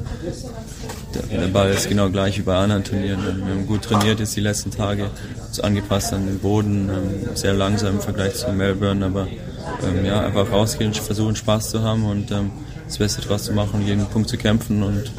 der 1.31 1.49
Ball 1.49 1.71
ist 1.71 1.89
genau 1.89 2.11
gleich 2.11 2.39
wie 2.39 2.43
bei 2.43 2.57
anderen 2.57 2.85
Turnieren. 2.85 3.25
Wir 3.25 3.55
haben 3.55 3.67
gut 3.67 3.83
trainiert 3.83 4.21
jetzt 4.21 4.37
die 4.37 4.41
letzten 4.41 4.71
Tage, 4.71 5.11
angepasst 5.63 6.13
an 6.13 6.27
den 6.27 6.39
Boden, 6.39 6.91
sehr 7.35 7.55
langsam 7.55 7.95
im 7.95 8.01
Vergleich 8.01 8.35
zu 8.35 8.53
Melbourne, 8.53 9.05
aber 9.05 9.27
ähm, 9.27 10.05
ja, 10.05 10.21
einfach 10.21 10.51
rausgehen, 10.51 10.93
versuchen 10.93 11.37
Spaß 11.37 11.71
zu 11.71 11.83
haben 11.83 12.05
und 12.05 12.31
ähm, 12.31 12.51
das 12.87 12.99
Beste 12.99 13.23
draus 13.23 13.45
zu 13.45 13.53
machen, 13.53 13.87
jeden 13.87 14.07
Punkt 14.07 14.29
zu 14.29 14.37
kämpfen 14.37 14.83
und 14.83 15.11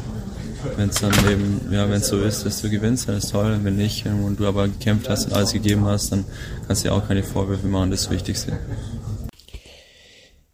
wenn 0.76 0.88
es 0.88 1.00
dann 1.00 1.12
eben, 1.30 1.60
ja, 1.70 1.88
wenn 1.88 2.02
so 2.02 2.20
ist, 2.20 2.44
dass 2.44 2.62
du 2.62 2.70
gewinnst, 2.70 3.08
dann 3.08 3.16
ist 3.16 3.30
toll. 3.30 3.58
Wenn 3.62 3.76
nicht 3.76 4.06
ähm, 4.06 4.24
und 4.24 4.40
du 4.40 4.46
aber 4.46 4.66
gekämpft 4.66 5.08
hast 5.08 5.26
und 5.26 5.32
alles 5.32 5.52
gegeben 5.52 5.86
hast, 5.86 6.12
dann 6.12 6.24
kannst 6.66 6.84
du 6.84 6.88
dir 6.88 6.94
auch 6.94 7.06
keine 7.06 7.22
Vorwürfe 7.22 7.66
machen, 7.66 7.90
das 7.90 8.00
ist 8.00 8.06
das 8.06 8.14
Wichtigste. 8.14 8.52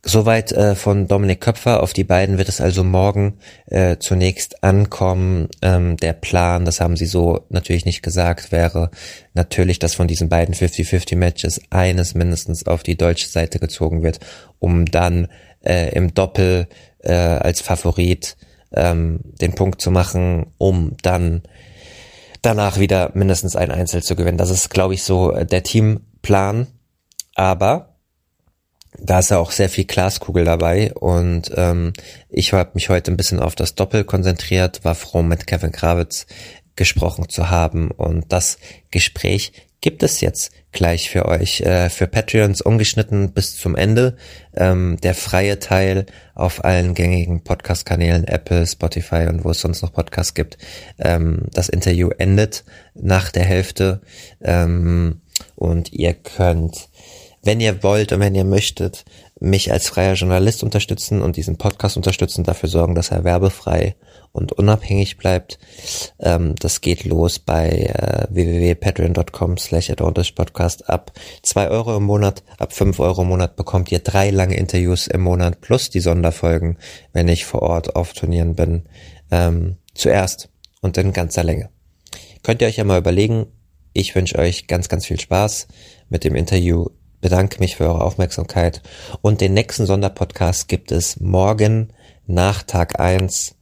Soweit 0.07 0.53
äh, 0.53 0.75
von 0.75 1.09
Dominik 1.09 1.41
Köpfer. 1.41 1.83
Auf 1.83 1.95
die 1.95 2.05
beiden 2.05 2.37
wird 2.37 2.51
es 2.51 2.61
also 2.61 2.85
morgen 2.85 3.39
äh, 3.67 3.97
zunächst 3.97 4.63
ankommen. 4.63 5.49
Ähm, 5.63 5.97
der 5.97 6.13
Plan, 6.13 6.67
das 6.67 6.81
haben 6.83 6.97
sie 6.97 7.07
so 7.07 7.41
natürlich 7.49 7.87
nicht 7.87 8.03
gesagt, 8.03 8.53
wäre 8.53 8.91
natürlich, 9.33 9.79
dass 9.79 9.95
von 9.95 10.07
diesen 10.07 10.29
beiden 10.29 10.55
50-50 10.55 11.17
Matches 11.17 11.61
eines 11.71 12.15
mindestens 12.15 12.67
auf 12.67 12.83
die 12.83 12.99
deutsche 12.99 13.29
Seite 13.29 13.59
gezogen 13.59 14.03
wird, 14.03 14.21
um 14.59 14.85
dann 14.85 15.29
äh, 15.65 15.95
im 15.95 16.13
Doppel 16.13 16.69
äh, 16.99 17.15
als 17.15 17.63
Favorit 17.63 18.37
ähm, 18.75 19.21
den 19.41 19.55
Punkt 19.55 19.81
zu 19.81 19.91
machen, 19.91 20.53
um 20.59 20.99
dann 21.01 21.43
danach 22.43 22.79
wieder 22.79 23.11
mindestens 23.15 23.57
ein 23.57 23.71
Einzel 23.71 24.03
zu 24.03 24.17
gewinnen. 24.17 24.37
Das 24.37 24.51
ist, 24.51 24.69
glaube 24.69 24.93
ich, 24.93 25.03
so 25.03 25.33
äh, 25.33 25.47
der 25.47 25.63
Teamplan. 25.63 26.67
Aber 27.35 27.94
da 28.99 29.19
ist 29.19 29.31
ja 29.31 29.39
auch 29.39 29.51
sehr 29.51 29.69
viel 29.69 29.85
Glaskugel 29.85 30.45
dabei 30.45 30.93
und 30.95 31.51
ähm, 31.57 31.93
ich 32.29 32.53
habe 32.53 32.71
mich 32.75 32.89
heute 32.89 33.11
ein 33.11 33.17
bisschen 33.17 33.41
auf 33.41 33.55
das 33.55 33.75
Doppel 33.75 34.05
konzentriert, 34.05 34.85
war 34.85 34.95
froh 34.95 35.23
mit 35.23 35.47
Kevin 35.47 35.73
Krawitz 35.73 36.27
gesprochen 36.77 37.29
zu 37.29 37.51
haben 37.51 37.91
und 37.91 38.33
das 38.33 38.59
Gespräch 38.91 39.53
gibt 39.85 40.03
es 40.03 40.23
jetzt 40.23 40.51
gleich 40.73 41.11
für 41.11 41.27
euch, 41.27 41.61
äh, 41.61 41.91
für 41.91 42.07
Patreons 42.07 42.63
ungeschnitten 42.63 43.33
bis 43.33 43.55
zum 43.59 43.77
Ende. 43.77 44.17
Ähm, 44.55 44.97
der 45.03 45.15
freie 45.15 45.59
Teil 45.59 46.07
auf 46.35 46.65
allen 46.65 46.95
gängigen 46.95 47.45
Podcast-Kanälen, 47.45 48.27
Apple, 48.27 48.67
Spotify 48.67 49.27
und 49.29 49.45
wo 49.45 49.51
es 49.51 49.61
sonst 49.61 49.83
noch 49.83 49.93
Podcasts 49.93 50.33
gibt. 50.33 50.57
Ähm, 50.99 51.43
das 51.53 51.69
Interview 51.69 52.09
endet 52.17 52.65
nach 52.95 53.31
der 53.31 53.45
Hälfte 53.45 54.01
ähm, 54.41 55.21
und 55.55 55.93
ihr 55.93 56.15
könnt 56.15 56.89
wenn 57.45 57.61
ihr 57.61 57.83
wollt 57.83 58.13
und 58.13 58.21
wenn 58.21 58.35
ihr 58.35 58.45
möchtet, 58.45 59.05
mich 59.39 59.71
als 59.71 59.89
freier 59.89 60.15
Journalist 60.15 60.63
unterstützen 60.63 61.21
und 61.23 61.37
diesen 61.37 61.59
Podcast 61.59 61.97
unterstützen, 61.97 62.45
dafür 62.45 62.69
sorgen, 62.69 62.95
dass 62.95 63.11
er 63.11 63.25
werbefrei 63.25 63.97
und 64.33 64.53
unabhängig 64.53 65.17
bleibt. 65.17 65.59
Ähm, 66.19 66.55
das 66.59 66.81
geht 66.81 67.05
los 67.05 67.39
bei 67.39 67.69
äh, 67.69 68.27
www.patreon.com 68.31 69.59
slash 69.59 69.93
podcast 70.35 70.89
ab 70.89 71.13
zwei 71.43 71.69
Euro 71.69 71.97
im 71.97 72.05
Monat, 72.05 72.43
ab 72.59 72.73
fünf 72.73 72.99
Euro 73.01 73.23
im 73.23 73.29
Monat 73.29 73.57
bekommt 73.57 73.93
ihr 73.93 74.01
drei 74.01 74.31
lange 74.31 74.57
Interviews 74.57 75.07
im 75.07 75.21
Monat 75.21 75.61
plus 75.61 75.91
die 75.91 76.01
Sonderfolgen, 76.01 76.79
wenn 77.13 77.29
ich 77.29 77.45
vor 77.45 77.63
Ort 77.63 77.95
auf 77.97 78.13
Turnieren 78.13 78.55
bin, 78.55 78.85
ähm, 79.31 79.77
zuerst 79.95 80.49
und 80.81 80.97
in 80.97 81.13
ganzer 81.13 81.45
Länge. 81.45 81.71
Könnt 82.43 82.61
ihr 82.61 82.69
euch 82.69 82.77
ja 82.77 82.85
mal 82.85 82.99
überlegen, 82.99 83.47
ich 83.93 84.15
wünsche 84.15 84.39
euch 84.39 84.67
ganz, 84.67 84.89
ganz 84.89 85.07
viel 85.07 85.21
Spaß 85.21 85.69
mit 86.09 86.25
dem 86.25 86.35
Interview 86.35 86.87
bedanke 87.25 87.59
mich 87.59 87.77
für 87.77 87.87
eure 87.87 88.05
Aufmerksamkeit 88.05 88.83
und 89.23 89.41
den 89.41 89.55
nächsten 89.55 89.87
Sonderpodcast 89.87 90.69
gibt 90.69 90.93
es 90.93 91.21
morgen 91.21 91.91
nach 92.27 92.63
Tag 92.63 93.01
eins 93.01 93.55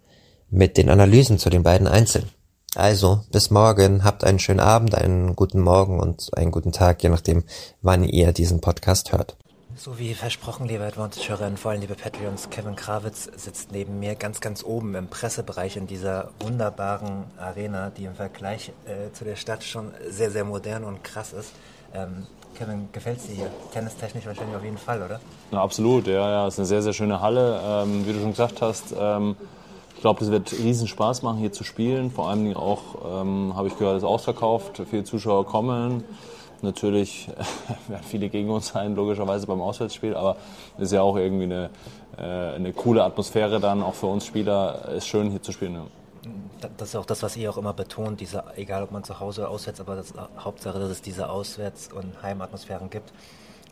mit 0.51 0.77
den 0.77 0.91
Analysen 0.91 1.39
zu 1.39 1.49
den 1.49 1.63
beiden 1.63 1.87
Einzelnen. 1.87 2.29
Also, 2.75 3.21
bis 3.31 3.53
morgen, 3.53 4.03
habt 4.03 4.25
einen 4.25 4.41
schönen 4.41 4.59
Abend, 4.59 4.97
einen 4.97 5.37
guten 5.37 5.61
Morgen 5.61 6.01
und 6.01 6.37
einen 6.37 6.51
guten 6.51 6.73
Tag, 6.73 7.05
je 7.05 7.09
nachdem, 7.09 7.45
wann 7.83 8.03
ihr 8.03 8.33
diesen 8.33 8.61
Podcast 8.61 9.13
hört. 9.13 9.37
So 9.77 9.97
wie 9.97 10.15
versprochen, 10.15 10.67
liebe 10.67 10.83
Advantage-Hörerinnen, 10.83 11.57
vor 11.57 11.71
allem 11.71 11.83
liebe 11.83 11.95
Patreons, 11.95 12.51
Kevin 12.51 12.75
Krawitz 12.75 13.31
sitzt 13.37 13.71
neben 13.71 14.01
mir 14.01 14.17
ganz, 14.17 14.41
ganz 14.41 14.65
oben 14.65 14.97
im 14.97 15.07
Pressebereich 15.07 15.77
in 15.77 15.87
dieser 15.87 16.33
wunderbaren 16.41 17.27
Arena, 17.39 17.91
die 17.91 18.07
im 18.07 18.17
Vergleich 18.17 18.73
äh, 18.87 19.13
zu 19.13 19.25
der 19.25 19.37
Stadt 19.37 19.63
schon 19.63 19.93
sehr, 20.09 20.33
sehr 20.33 20.45
modern 20.45 20.83
und 20.83 21.05
krass 21.05 21.33
ist. 21.33 21.53
Ähm, 21.95 22.27
Kevin, 22.57 22.89
gefällt 22.93 23.19
es 23.19 23.27
dir 23.27 23.35
hier? 23.35 23.51
Tennistechnisch 23.73 24.27
wahrscheinlich 24.27 24.57
auf 24.57 24.65
jeden 24.65 24.79
Fall, 24.79 25.03
oder? 25.03 25.21
Ja, 25.51 25.63
absolut, 25.63 26.07
ja, 26.07 26.31
ja. 26.31 26.47
Es 26.47 26.55
ist 26.55 26.61
eine 26.61 26.67
sehr, 26.67 26.83
sehr 26.83 26.93
schöne 26.93 27.21
Halle. 27.21 27.61
Ähm, 27.65 28.07
wie 28.07 28.13
du 28.13 28.21
schon 28.21 28.31
gesagt 28.31 28.63
hast, 28.63 28.95
ähm, 28.99 29.37
ich 29.95 30.01
glaube, 30.01 30.21
das 30.21 30.31
wird 30.31 30.53
riesen 30.53 30.89
Spaß 30.89 31.23
machen, 31.23 31.39
hier 31.39 31.53
zu 31.53 31.65
spielen. 31.65 32.11
Vor 32.11 32.29
allem 32.29 32.57
auch, 32.57 33.23
ähm, 33.23 33.55
habe 33.57 33.69
ich 33.69 33.79
gehört, 33.79 33.97
ist 33.97 34.05
ausverkauft. 34.05 34.83
Viele 34.91 35.05
Zuschauer 35.05 35.47
kommen. 35.47 36.05
Natürlich 36.61 37.29
werden 37.89 38.05
viele 38.05 38.29
gegen 38.29 38.51
uns 38.51 38.69
sein, 38.69 38.95
logischerweise 38.95 39.47
beim 39.47 39.61
Auswärtsspiel, 39.61 40.15
aber 40.15 40.37
es 40.77 40.85
ist 40.85 40.93
ja 40.93 41.03
auch 41.03 41.17
irgendwie 41.17 41.45
eine, 41.45 41.71
äh, 42.19 42.55
eine 42.55 42.73
coole 42.73 43.03
Atmosphäre 43.03 43.59
dann, 43.61 43.83
auch 43.83 43.95
für 43.95 44.07
uns 44.07 44.27
Spieler. 44.27 44.89
Es 44.89 44.99
ist 44.99 45.09
schön, 45.09 45.31
hier 45.31 45.43
zu 45.43 45.53
spielen. 45.53 45.75
Ja 45.75 46.02
das 46.77 46.91
ist 46.91 46.97
auch 46.97 47.07
das, 47.07 47.23
was 47.23 47.37
ihr 47.37 47.51
auch 47.51 47.57
immer 47.57 47.73
betont, 47.73 48.21
diese, 48.21 48.45
egal 48.57 48.83
ob 48.83 48.91
man 48.91 49.05
zu 49.05 49.21
Hause 49.21 49.43
oder 49.43 49.51
auswärts, 49.51 49.81
aber 49.81 49.97
das, 49.97 50.15
Hauptsache, 50.39 50.79
dass 50.79 50.91
es 50.91 51.03
diese 51.03 51.29
Auswärts- 51.29 51.91
und 51.93 52.23
Heimatmosphären 52.23 52.91
gibt. 52.91 53.13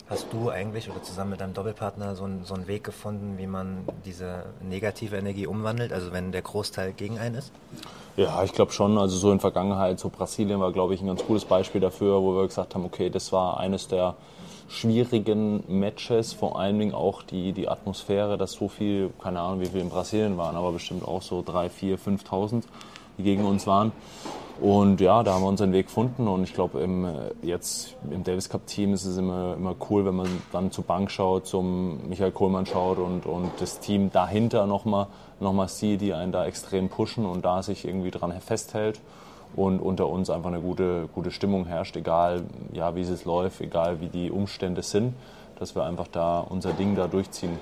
Hast 0.09 0.27
du 0.33 0.51
eigentlich 0.51 0.91
oder 0.91 1.01
zusammen 1.05 1.31
mit 1.31 1.41
deinem 1.41 1.55
Doppelpartner 1.55 2.17
so, 2.17 2.25
ein, 2.25 2.45
so 2.45 2.55
einen 2.55 2.67
Weg 2.67 2.83
gefunden, 2.83 3.39
wie 3.39 3.47
man 3.47 3.85
diese 4.05 4.45
negative 4.61 5.17
Energie 5.17 5.47
umwandelt, 5.47 5.93
also 5.93 6.13
wenn 6.13 6.33
der 6.33 6.43
Großteil 6.43 6.93
gegen 6.93 7.21
einen 7.21 7.37
ist? 7.37 7.53
Ja, 8.17 8.43
ich 8.43 8.53
glaube 8.53 8.73
schon. 8.73 8.99
Also 8.99 9.17
so 9.17 9.31
in 9.31 9.39
Vergangenheit, 9.39 10.01
so 10.01 10.09
Brasilien 10.09 10.59
war, 10.59 10.73
glaube 10.73 10.95
ich, 10.95 11.01
ein 11.01 11.07
ganz 11.07 11.25
gutes 11.25 11.45
Beispiel 11.45 11.81
dafür, 11.81 12.21
wo 12.21 12.35
wir 12.35 12.49
gesagt 12.49 12.75
haben, 12.75 12.85
okay, 12.85 13.09
das 13.09 13.31
war 13.31 13.59
eines 13.59 13.87
der 13.87 14.17
schwierigen 14.71 15.65
Matches, 15.69 16.33
vor 16.33 16.59
allen 16.59 16.79
Dingen 16.79 16.95
auch 16.95 17.23
die, 17.23 17.53
die 17.53 17.69
Atmosphäre, 17.69 18.39
dass 18.39 18.53
so 18.53 18.69
viel, 18.69 19.11
keine 19.21 19.41
Ahnung, 19.41 19.61
wie 19.61 19.67
viel 19.67 19.81
in 19.81 19.91
Brasilien 19.91 20.39
waren, 20.39 20.55
aber 20.55 20.73
bestimmt 20.73 21.07
auch 21.07 21.23
so 21.23 21.43
3, 21.45 21.69
4, 21.69 21.99
5.000, 21.99 22.63
die 23.19 23.25
gegen 23.25 23.45
uns 23.45 23.67
waren. 23.67 23.93
Und 24.61 25.01
ja, 25.01 25.23
da 25.23 25.35
haben 25.35 25.43
wir 25.43 25.49
unseren 25.49 25.73
Weg 25.73 25.87
gefunden 25.87 26.29
und 26.29 26.45
ich 26.45 26.53
glaube, 26.53 26.81
im, 26.81 27.09
jetzt 27.43 27.97
im 28.11 28.23
Davis 28.23 28.49
Cup 28.49 28.67
Team 28.67 28.93
ist 28.93 29.07
es 29.07 29.17
immer, 29.17 29.55
immer 29.55 29.75
cool, 29.89 30.05
wenn 30.05 30.15
man 30.15 30.29
dann 30.53 30.71
zur 30.71 30.85
Bank 30.85 31.11
schaut, 31.11 31.47
zum 31.47 32.09
Michael 32.09 32.31
Kohlmann 32.31 32.67
schaut 32.67 32.99
und, 32.99 33.25
und 33.27 33.51
das 33.59 33.81
Team 33.81 34.13
dahinter 34.13 34.67
nochmal 34.67 35.07
noch 35.41 35.55
mal 35.55 35.69
sieht, 35.69 36.03
die 36.03 36.13
einen 36.13 36.31
da 36.31 36.45
extrem 36.45 36.91
pushen 36.91 37.25
und 37.25 37.45
da 37.45 37.63
sich 37.63 37.87
irgendwie 37.87 38.11
dran 38.11 38.39
festhält 38.41 39.01
und 39.57 39.81
unter 39.81 40.09
uns 40.09 40.31
einfach 40.31 40.49
eine 40.49 40.61
gute, 40.61 41.09
gute 41.15 41.31
Stimmung 41.31 41.67
herrscht, 41.67 41.97
egal 41.97 42.45
ja, 42.73 42.95
wie 42.95 43.03
es 43.03 43.25
läuft, 43.25 43.61
egal 43.61 44.01
wie 44.01 44.09
die 44.09 44.31
Umstände 44.31 44.83
sind, 44.83 45.15
dass 45.59 45.75
wir 45.75 45.85
einfach 45.85 46.09
da 46.09 46.41
unser 46.41 46.73
Ding 46.73 46.97
da 46.97 47.07
durchziehen. 47.07 47.59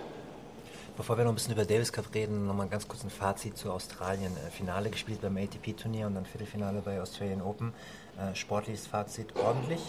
Bevor 0.98 1.16
wir 1.16 1.22
noch 1.22 1.30
ein 1.30 1.36
bisschen 1.36 1.52
über 1.54 1.64
Davis 1.64 1.92
Cup 1.92 2.12
reden, 2.12 2.48
nochmal 2.48 2.66
ganz 2.66 2.88
kurz 2.88 3.04
ein 3.04 3.10
Fazit 3.10 3.56
zu 3.56 3.70
Australien. 3.70 4.32
Äh, 4.36 4.50
Finale 4.50 4.90
gespielt 4.90 5.20
beim 5.22 5.36
ATP-Turnier 5.36 6.08
und 6.08 6.16
dann 6.16 6.26
Viertelfinale 6.26 6.80
bei 6.84 7.00
Australian 7.00 7.40
Open. 7.40 7.72
Äh, 8.18 8.34
sportliches 8.34 8.88
Fazit 8.88 9.28
ordentlich, 9.36 9.80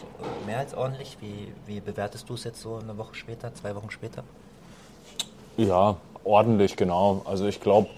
mehr 0.45 0.59
als 0.59 0.75
ordentlich. 0.75 1.17
Wie, 1.19 1.51
wie 1.65 1.79
bewertest 1.79 2.29
du 2.29 2.35
es 2.35 2.43
jetzt 2.43 2.61
so 2.61 2.75
eine 2.75 2.95
Woche 2.99 3.15
später, 3.15 3.51
zwei 3.55 3.75
Wochen 3.75 3.89
später? 3.89 4.23
Ja, 5.57 5.97
ordentlich, 6.23 6.75
genau. 6.75 7.23
Also 7.25 7.47
ich 7.47 7.59
glaube, 7.59 7.89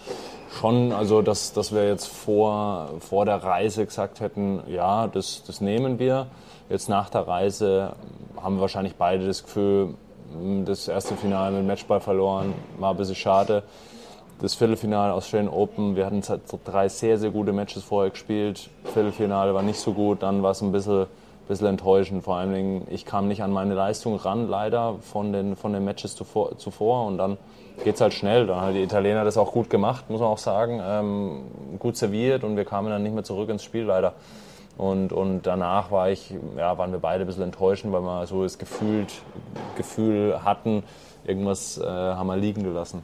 schon, 0.60 0.92
also 0.92 1.22
dass, 1.22 1.54
dass 1.54 1.74
wir 1.74 1.88
jetzt 1.88 2.08
vor, 2.08 2.92
vor 3.00 3.26
der 3.26 3.44
Reise 3.44 3.86
gesagt 3.86 4.20
hätten, 4.20 4.62
ja, 4.68 5.08
das, 5.08 5.44
das 5.46 5.62
nehmen 5.62 6.00
wir. 6.00 6.28
Jetzt 6.70 6.90
nach 6.90 7.10
der 7.10 7.28
Reise 7.28 7.94
haben 8.42 8.56
wir 8.56 8.62
wahrscheinlich 8.62 8.96
beide 8.96 9.28
das 9.28 9.44
Gefühl, 9.44 9.96
hm, 10.34 10.66
das 10.66 10.88
erste 10.88 11.16
Finale 11.16 11.58
mit 11.58 11.68
Matchball 11.68 12.00
verloren, 12.00 12.54
war 12.80 12.92
ein 12.92 12.98
bisschen 12.98 13.16
schade. 13.16 13.64
das 14.42 14.56
Viertelfinale 14.56 15.14
Australian 15.14 15.54
Open, 15.54 15.96
wir 15.96 16.06
hatten 16.06 16.22
drei 16.66 16.90
sehr, 16.90 17.18
sehr 17.18 17.30
gute 17.30 17.54
Matches 17.54 17.84
vorher 17.84 18.10
gespielt. 18.10 18.70
Viertelfinale 18.94 19.54
war 19.54 19.62
nicht 19.62 19.80
so 19.80 19.94
gut, 19.94 20.24
dann 20.24 20.42
war 20.42 20.52
es 20.52 20.62
ein 20.62 20.72
bisschen, 20.72 21.06
bisschen 21.52 21.68
enttäuschend. 21.68 22.24
Vor 22.24 22.38
allen 22.38 22.54
Dingen, 22.54 22.88
ich 22.90 23.06
kam 23.06 23.28
nicht 23.28 23.44
an 23.44 23.52
meine 23.52 23.74
Leistung 23.74 24.16
ran, 24.16 24.48
leider, 24.48 24.96
von 25.02 25.34
den, 25.34 25.56
von 25.56 25.74
den 25.74 25.84
Matches 25.84 26.16
zuvor, 26.16 26.58
zuvor. 26.58 27.06
Und 27.06 27.18
dann 27.18 27.38
geht 27.84 27.96
es 27.96 28.02
halt 28.02 28.14
schnell. 28.14 28.48
Dann 28.48 28.62
haben 28.62 28.74
die 28.74 28.82
Italiener 28.82 29.26
das 29.26 29.38
auch 29.38 29.52
gut 29.52 29.70
gemacht, 29.70 30.10
muss 30.10 30.22
man 30.22 30.30
auch 30.30 30.38
sagen. 30.38 30.82
Ähm, 30.84 31.42
gut 31.78 31.98
serviert 31.98 32.44
und 32.44 32.56
wir 32.56 32.66
kamen 32.66 32.90
dann 32.90 33.04
nicht 33.04 33.14
mehr 33.14 33.24
zurück 33.24 33.50
ins 33.50 33.64
Spiel, 33.64 33.84
leider. 33.84 34.14
Und, 34.78 35.12
und 35.12 35.44
danach 35.44 35.92
war 35.92 36.10
ich, 36.10 36.34
ja, 36.58 36.78
waren 36.78 36.92
wir 36.92 37.00
beide 37.00 37.26
ein 37.26 37.28
bisschen 37.28 37.44
enttäuscht, 37.44 37.86
weil 37.88 38.02
wir 38.02 38.26
so 38.26 38.44
das 38.44 38.58
Gefühl, 38.58 39.06
Gefühl 39.76 40.44
hatten, 40.44 40.84
irgendwas 41.26 41.78
äh, 41.78 41.86
haben 41.86 42.28
wir 42.28 42.38
liegen 42.38 42.64
gelassen. 42.64 43.04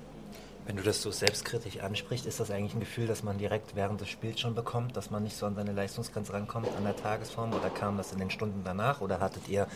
Wenn 0.68 0.76
du 0.76 0.84
das 0.84 1.02
so 1.02 1.12
selbstkritisch 1.12 1.80
ansprichst, 1.80 2.26
ist 2.26 2.42
das 2.42 2.52
eigentlich 2.52 2.74
ein 2.74 2.82
Gefühl, 2.82 3.08
das 3.08 3.24
man 3.24 3.38
direkt 3.38 3.78
während 3.78 4.02
des 4.02 4.10
Spiels 4.10 4.42
schon 4.42 4.54
bekommt, 4.54 4.98
dass 4.98 5.10
man 5.10 5.24
nicht 5.24 5.38
so 5.38 5.46
an 5.46 5.56
seine 5.56 5.72
Leistungsgrenze 5.72 6.34
rankommt 6.34 6.68
an 6.78 6.84
der 6.84 6.96
Tagesform 6.96 7.54
oder 7.54 7.70
kam 7.70 7.96
das 7.96 8.12
in 8.12 8.20
den 8.20 8.30
Stunden 8.30 8.64
danach 8.66 9.00
oder 9.00 9.22
hattet 9.22 9.48
ihr, 9.48 9.68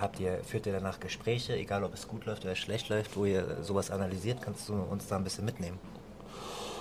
habt 0.00 0.18
ihr, 0.18 0.38
führt 0.42 0.64
ihr 0.64 0.72
danach 0.72 1.00
Gespräche, 1.00 1.54
egal 1.54 1.84
ob 1.84 1.92
es 1.92 2.08
gut 2.08 2.24
läuft 2.24 2.46
oder 2.46 2.54
schlecht 2.54 2.88
läuft, 2.88 3.14
wo 3.14 3.26
ihr 3.26 3.58
sowas 3.60 3.90
analysiert? 3.90 4.40
Kannst 4.40 4.70
du 4.70 4.72
uns 4.72 5.06
da 5.06 5.16
ein 5.16 5.24
bisschen 5.24 5.44
mitnehmen? 5.44 5.78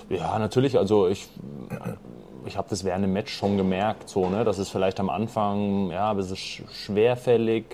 Ja, 0.08 0.40
natürlich. 0.40 0.78
Also 0.78 1.10
ich, 1.10 1.28
ich 2.46 2.56
habe 2.56 2.70
das 2.70 2.86
während 2.86 3.04
dem 3.04 3.12
Match 3.12 3.34
schon 3.34 3.58
gemerkt, 3.58 4.08
so, 4.08 4.30
ne, 4.30 4.46
dass 4.46 4.60
es 4.60 4.70
vielleicht 4.70 5.02
am 5.02 5.10
Anfang 5.10 5.92
ja, 5.92 6.12
ein 6.12 6.18
bisschen 6.18 6.38
schwerfällig, 6.38 7.66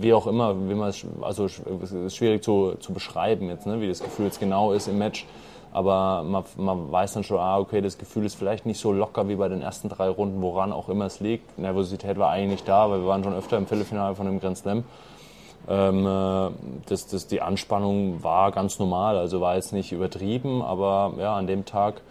wie 0.00 0.12
auch 0.12 0.26
immer, 0.26 0.54
wie 0.68 0.74
man 0.74 0.88
es, 0.88 1.04
also 1.22 1.46
es 1.46 1.92
ist 1.92 2.16
schwierig 2.16 2.42
zu, 2.42 2.74
zu 2.80 2.92
beschreiben 2.92 3.48
jetzt, 3.48 3.66
ne, 3.66 3.80
wie 3.80 3.88
das 3.88 4.02
Gefühl 4.02 4.26
jetzt 4.26 4.40
genau 4.40 4.72
ist 4.72 4.88
im 4.88 4.98
Match. 4.98 5.26
Aber 5.72 6.22
man, 6.22 6.44
man 6.56 6.92
weiß 6.92 7.14
dann 7.14 7.24
schon, 7.24 7.38
ah, 7.38 7.58
okay, 7.58 7.80
das 7.80 7.98
Gefühl 7.98 8.24
ist 8.24 8.36
vielleicht 8.36 8.64
nicht 8.64 8.78
so 8.78 8.92
locker 8.92 9.28
wie 9.28 9.34
bei 9.34 9.48
den 9.48 9.60
ersten 9.60 9.88
drei 9.88 10.08
Runden, 10.08 10.40
woran 10.40 10.72
auch 10.72 10.88
immer 10.88 11.06
es 11.06 11.18
liegt. 11.18 11.58
Nervosität 11.58 12.16
war 12.16 12.30
eigentlich 12.30 12.60
nicht 12.60 12.68
da, 12.68 12.88
weil 12.88 13.00
wir 13.00 13.08
waren 13.08 13.24
schon 13.24 13.34
öfter 13.34 13.58
im 13.58 13.66
Viertelfinale 13.66 14.14
von 14.14 14.26
dem 14.26 14.38
Grand 14.38 14.56
Slam. 14.56 14.84
Ähm, 15.68 16.06
äh, 16.06 16.50
das, 16.86 17.08
das, 17.08 17.26
die 17.26 17.40
Anspannung 17.40 18.22
war 18.22 18.52
ganz 18.52 18.78
normal, 18.78 19.16
also 19.16 19.40
war 19.40 19.56
jetzt 19.56 19.72
nicht 19.72 19.90
übertrieben, 19.92 20.62
aber 20.62 21.14
ja, 21.18 21.34
an 21.34 21.46
dem 21.46 21.64
Tag 21.64 22.02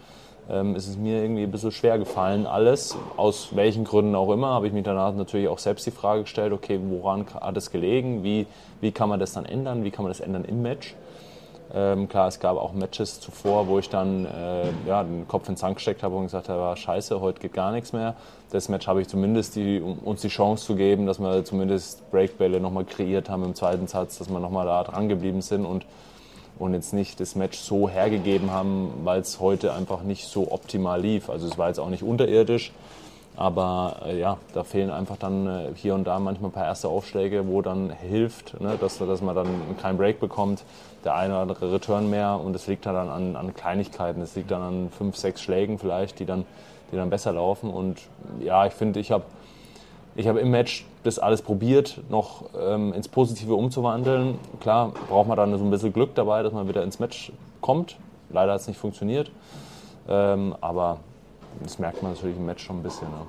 ähm, 0.50 0.76
ist 0.76 0.88
es 0.88 0.96
mir 0.96 1.22
irgendwie 1.22 1.42
ein 1.44 1.50
bisschen 1.50 1.72
schwer 1.72 1.98
gefallen, 1.98 2.46
alles. 2.46 2.96
Aus 3.16 3.56
welchen 3.56 3.84
Gründen 3.84 4.14
auch 4.14 4.30
immer, 4.30 4.48
habe 4.48 4.66
ich 4.66 4.72
mich 4.72 4.84
danach 4.84 5.14
natürlich 5.14 5.48
auch 5.48 5.58
selbst 5.58 5.86
die 5.86 5.90
Frage 5.90 6.22
gestellt, 6.22 6.52
okay, 6.52 6.78
woran 6.88 7.26
hat 7.40 7.56
es 7.56 7.70
gelegen? 7.70 8.22
Wie, 8.22 8.46
wie 8.80 8.92
kann 8.92 9.08
man 9.08 9.20
das 9.20 9.32
dann 9.32 9.46
ändern? 9.46 9.84
Wie 9.84 9.90
kann 9.90 10.04
man 10.04 10.10
das 10.10 10.20
ändern 10.20 10.44
im 10.44 10.62
Match? 10.62 10.94
Ähm, 11.76 12.08
klar, 12.08 12.28
es 12.28 12.38
gab 12.38 12.56
auch 12.56 12.72
Matches 12.72 13.20
zuvor, 13.20 13.66
wo 13.66 13.80
ich 13.80 13.88
dann 13.88 14.26
äh, 14.26 14.70
ja, 14.86 15.02
den 15.02 15.26
Kopf 15.26 15.48
in 15.48 15.54
den 15.54 15.58
Sand 15.58 15.76
gesteckt 15.76 16.04
habe 16.04 16.14
und 16.14 16.24
gesagt 16.24 16.48
habe, 16.48 16.76
scheiße, 16.76 17.20
heute 17.20 17.40
geht 17.40 17.52
gar 17.52 17.72
nichts 17.72 17.92
mehr. 17.92 18.14
Das 18.50 18.68
Match 18.68 18.86
habe 18.86 19.00
ich 19.00 19.08
zumindest 19.08 19.56
die, 19.56 19.80
um 19.80 19.98
uns 19.98 20.20
die 20.20 20.28
Chance 20.28 20.66
zu 20.66 20.76
geben, 20.76 21.06
dass 21.06 21.18
wir 21.18 21.44
zumindest 21.44 22.08
Breakbälle 22.12 22.60
nochmal 22.60 22.84
kreiert 22.84 23.28
haben 23.28 23.42
im 23.42 23.56
zweiten 23.56 23.88
Satz, 23.88 24.18
dass 24.18 24.28
wir 24.28 24.38
nochmal 24.38 24.66
da 24.66 24.84
dran 24.84 25.08
geblieben 25.08 25.42
sind 25.42 25.64
und 25.64 25.84
und 26.58 26.74
jetzt 26.74 26.92
nicht 26.92 27.20
das 27.20 27.34
Match 27.34 27.58
so 27.58 27.88
hergegeben 27.88 28.50
haben, 28.50 28.92
weil 29.04 29.20
es 29.20 29.40
heute 29.40 29.72
einfach 29.72 30.02
nicht 30.02 30.26
so 30.26 30.52
optimal 30.52 31.00
lief. 31.00 31.28
Also 31.30 31.46
es 31.46 31.58
war 31.58 31.68
jetzt 31.68 31.78
auch 31.78 31.90
nicht 31.90 32.02
unterirdisch, 32.02 32.72
aber 33.36 34.02
äh, 34.06 34.18
ja, 34.18 34.38
da 34.52 34.62
fehlen 34.62 34.90
einfach 34.90 35.16
dann 35.16 35.46
äh, 35.46 35.68
hier 35.74 35.94
und 35.94 36.04
da 36.04 36.18
manchmal 36.20 36.50
ein 36.50 36.54
paar 36.54 36.66
erste 36.66 36.88
Aufschläge, 36.88 37.48
wo 37.48 37.62
dann 37.62 37.90
hilft, 37.90 38.60
ne, 38.60 38.76
dass, 38.80 38.98
dass 38.98 39.22
man 39.22 39.34
dann 39.34 39.48
keinen 39.80 39.98
Break 39.98 40.20
bekommt, 40.20 40.62
der 41.04 41.16
eine 41.16 41.34
oder 41.34 41.42
andere 41.42 41.72
Return 41.72 42.08
mehr 42.08 42.40
und 42.42 42.54
es 42.54 42.66
liegt 42.66 42.86
dann 42.86 42.96
an, 42.96 43.36
an 43.36 43.54
Kleinigkeiten. 43.54 44.22
Es 44.22 44.36
liegt 44.36 44.50
dann 44.50 44.62
an 44.62 44.90
fünf, 44.96 45.16
sechs 45.16 45.42
Schlägen 45.42 45.78
vielleicht, 45.78 46.20
die 46.20 46.24
dann, 46.24 46.46
die 46.92 46.96
dann 46.96 47.10
besser 47.10 47.32
laufen. 47.32 47.70
Und 47.70 47.98
ja, 48.40 48.66
ich 48.66 48.72
finde, 48.72 49.00
ich 49.00 49.10
habe 49.10 49.24
ich 50.16 50.28
habe 50.28 50.40
im 50.40 50.50
Match 50.50 50.84
das 51.02 51.18
alles 51.18 51.42
probiert, 51.42 52.00
noch 52.08 52.44
ähm, 52.58 52.92
ins 52.92 53.08
Positive 53.08 53.54
umzuwandeln. 53.54 54.38
Klar 54.60 54.92
braucht 55.08 55.28
man 55.28 55.36
dann 55.36 55.56
so 55.58 55.64
ein 55.64 55.70
bisschen 55.70 55.92
Glück 55.92 56.14
dabei, 56.14 56.42
dass 56.42 56.52
man 56.52 56.68
wieder 56.68 56.82
ins 56.82 56.98
Match 56.98 57.32
kommt. 57.60 57.96
Leider 58.30 58.52
hat 58.52 58.60
es 58.60 58.68
nicht 58.68 58.78
funktioniert. 58.78 59.30
Ähm, 60.08 60.54
aber 60.60 61.00
das 61.62 61.78
merkt 61.78 62.02
man 62.02 62.12
natürlich 62.12 62.36
im 62.36 62.46
Match 62.46 62.64
schon 62.64 62.78
ein 62.78 62.82
bisschen. 62.82 63.08
Ne? 63.08 63.26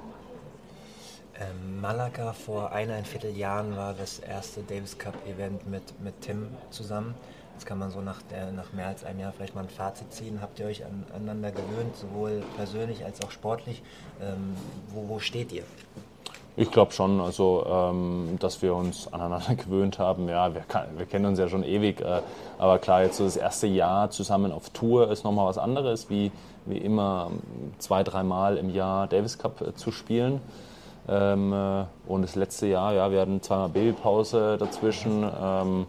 Ähm, 1.39 1.81
Malaga 1.81 2.33
vor 2.33 2.71
eineinviertel 2.71 3.35
Jahren 3.35 3.75
war 3.75 3.93
das 3.93 4.19
erste 4.19 4.61
Davis 4.61 4.97
Cup 4.97 5.15
Event 5.27 5.69
mit, 5.69 5.99
mit 6.01 6.21
Tim 6.21 6.47
zusammen. 6.69 7.15
Jetzt 7.53 7.65
kann 7.65 7.79
man 7.79 7.89
so 7.89 8.01
nach, 8.01 8.21
der, 8.23 8.51
nach 8.51 8.73
mehr 8.73 8.87
als 8.87 9.03
einem 9.03 9.19
Jahr 9.19 9.31
vielleicht 9.31 9.55
mal 9.55 9.61
ein 9.61 9.69
Fazit 9.69 10.13
ziehen. 10.13 10.39
Habt 10.41 10.59
ihr 10.59 10.65
euch 10.65 10.85
an, 10.85 11.05
aneinander 11.13 11.51
gewöhnt, 11.51 11.95
sowohl 11.95 12.43
persönlich 12.57 13.05
als 13.05 13.21
auch 13.21 13.31
sportlich? 13.31 13.81
Ähm, 14.21 14.55
wo, 14.93 15.07
wo 15.07 15.19
steht 15.19 15.51
ihr? 15.51 15.63
Ich 16.57 16.71
glaube 16.71 16.93
schon, 16.93 17.19
also 17.19 17.65
ähm, 17.67 18.37
dass 18.39 18.61
wir 18.61 18.73
uns 18.75 19.11
aneinander 19.11 19.55
gewöhnt 19.63 19.99
haben. 19.99 20.29
Ja, 20.29 20.53
wir, 20.53 20.61
kann, 20.61 20.85
wir 20.97 21.05
kennen 21.05 21.25
uns 21.25 21.37
ja 21.37 21.49
schon 21.49 21.63
ewig, 21.63 21.99
äh, 21.99 22.21
aber 22.57 22.79
klar, 22.79 23.03
jetzt 23.03 23.17
so 23.17 23.25
das 23.25 23.35
erste 23.35 23.67
Jahr 23.67 24.09
zusammen 24.09 24.53
auf 24.53 24.69
Tour 24.69 25.11
ist 25.11 25.25
nochmal 25.25 25.47
was 25.47 25.57
anderes, 25.57 26.09
wie, 26.09 26.31
wie 26.65 26.77
immer 26.77 27.31
zwei, 27.79 28.03
dreimal 28.03 28.55
im 28.57 28.69
Jahr 28.69 29.07
Davis 29.07 29.37
Cup 29.37 29.61
äh, 29.61 29.75
zu 29.75 29.91
spielen. 29.91 30.39
Ähm, 31.09 31.51
äh, 31.51 31.83
und 32.07 32.21
das 32.21 32.35
letzte 32.35 32.67
Jahr, 32.67 32.93
ja, 32.93 33.11
wir 33.11 33.19
hatten 33.19 33.41
zweimal 33.41 33.69
Babypause 33.69 34.57
dazwischen. 34.57 35.29
Ähm, 35.39 35.85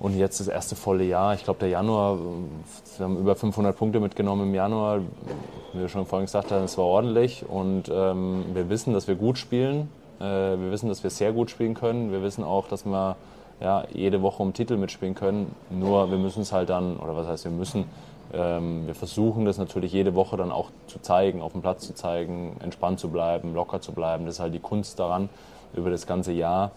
und 0.00 0.16
jetzt 0.16 0.40
das 0.40 0.48
erste 0.48 0.74
volle 0.76 1.04
Jahr. 1.04 1.34
Ich 1.34 1.44
glaube, 1.44 1.60
der 1.60 1.68
Januar, 1.68 2.18
wir 2.18 3.04
haben 3.04 3.18
über 3.18 3.36
500 3.36 3.76
Punkte 3.76 4.00
mitgenommen 4.00 4.48
im 4.48 4.54
Januar. 4.54 5.00
Wie 5.72 5.78
wir 5.78 5.88
schon 5.88 6.06
vorhin 6.06 6.24
gesagt 6.24 6.50
haben, 6.50 6.64
es 6.64 6.78
war 6.78 6.86
ordentlich. 6.86 7.44
Und 7.46 7.90
ähm, 7.92 8.46
wir 8.54 8.70
wissen, 8.70 8.94
dass 8.94 9.06
wir 9.08 9.14
gut 9.14 9.36
spielen. 9.36 9.90
Äh, 10.18 10.24
wir 10.24 10.70
wissen, 10.70 10.88
dass 10.88 11.02
wir 11.02 11.10
sehr 11.10 11.32
gut 11.32 11.50
spielen 11.50 11.74
können. 11.74 12.12
Wir 12.12 12.22
wissen 12.22 12.44
auch, 12.44 12.66
dass 12.66 12.86
wir 12.86 13.16
ja, 13.60 13.84
jede 13.92 14.22
Woche 14.22 14.42
um 14.42 14.54
Titel 14.54 14.78
mitspielen 14.78 15.14
können. 15.14 15.54
Nur 15.68 16.10
wir 16.10 16.18
müssen 16.18 16.40
es 16.40 16.52
halt 16.52 16.70
dann, 16.70 16.96
oder 16.96 17.14
was 17.14 17.26
heißt 17.26 17.44
wir 17.44 17.52
müssen, 17.52 17.84
ähm, 18.32 18.86
wir 18.86 18.94
versuchen 18.94 19.44
das 19.44 19.58
natürlich 19.58 19.92
jede 19.92 20.14
Woche 20.14 20.38
dann 20.38 20.50
auch 20.50 20.70
zu 20.86 20.98
zeigen, 21.00 21.42
auf 21.42 21.52
dem 21.52 21.60
Platz 21.60 21.86
zu 21.86 21.94
zeigen, 21.94 22.56
entspannt 22.62 23.00
zu 23.00 23.10
bleiben, 23.10 23.52
locker 23.52 23.82
zu 23.82 23.92
bleiben. 23.92 24.24
Das 24.24 24.36
ist 24.36 24.40
halt 24.40 24.54
die 24.54 24.60
Kunst 24.60 24.98
daran 24.98 25.28
über 25.74 25.90
das 25.90 26.06
ganze 26.06 26.32
Jahr 26.32 26.70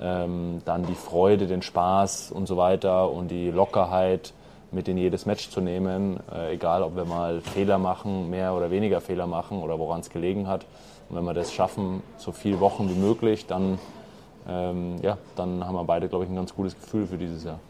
ähm, 0.00 0.62
dann 0.64 0.86
die 0.86 0.94
Freude, 0.94 1.46
den 1.46 1.62
Spaß 1.62 2.32
und 2.32 2.46
so 2.46 2.56
weiter 2.56 3.10
und 3.10 3.28
die 3.28 3.50
Lockerheit 3.50 4.32
mit 4.72 4.88
in 4.88 4.98
jedes 4.98 5.26
Match 5.26 5.50
zu 5.50 5.60
nehmen, 5.60 6.18
äh, 6.32 6.54
egal 6.54 6.82
ob 6.82 6.96
wir 6.96 7.04
mal 7.04 7.40
Fehler 7.40 7.78
machen, 7.78 8.30
mehr 8.30 8.54
oder 8.54 8.70
weniger 8.70 9.00
Fehler 9.00 9.26
machen 9.26 9.62
oder 9.62 9.78
woran 9.78 10.00
es 10.00 10.10
gelegen 10.10 10.48
hat. 10.48 10.66
Und 11.08 11.16
wenn 11.16 11.24
wir 11.24 11.34
das 11.34 11.52
schaffen, 11.52 12.02
so 12.18 12.32
viele 12.32 12.60
Wochen 12.60 12.88
wie 12.88 12.98
möglich, 12.98 13.46
dann, 13.46 13.78
ähm, 14.48 14.96
ja, 15.02 15.18
dann 15.36 15.64
haben 15.64 15.74
wir 15.74 15.84
beide, 15.84 16.08
glaube 16.08 16.24
ich, 16.24 16.30
ein 16.30 16.36
ganz 16.36 16.54
gutes 16.54 16.74
Gefühl 16.74 17.06
für 17.06 17.16
dieses 17.16 17.44
Jahr. 17.44 17.60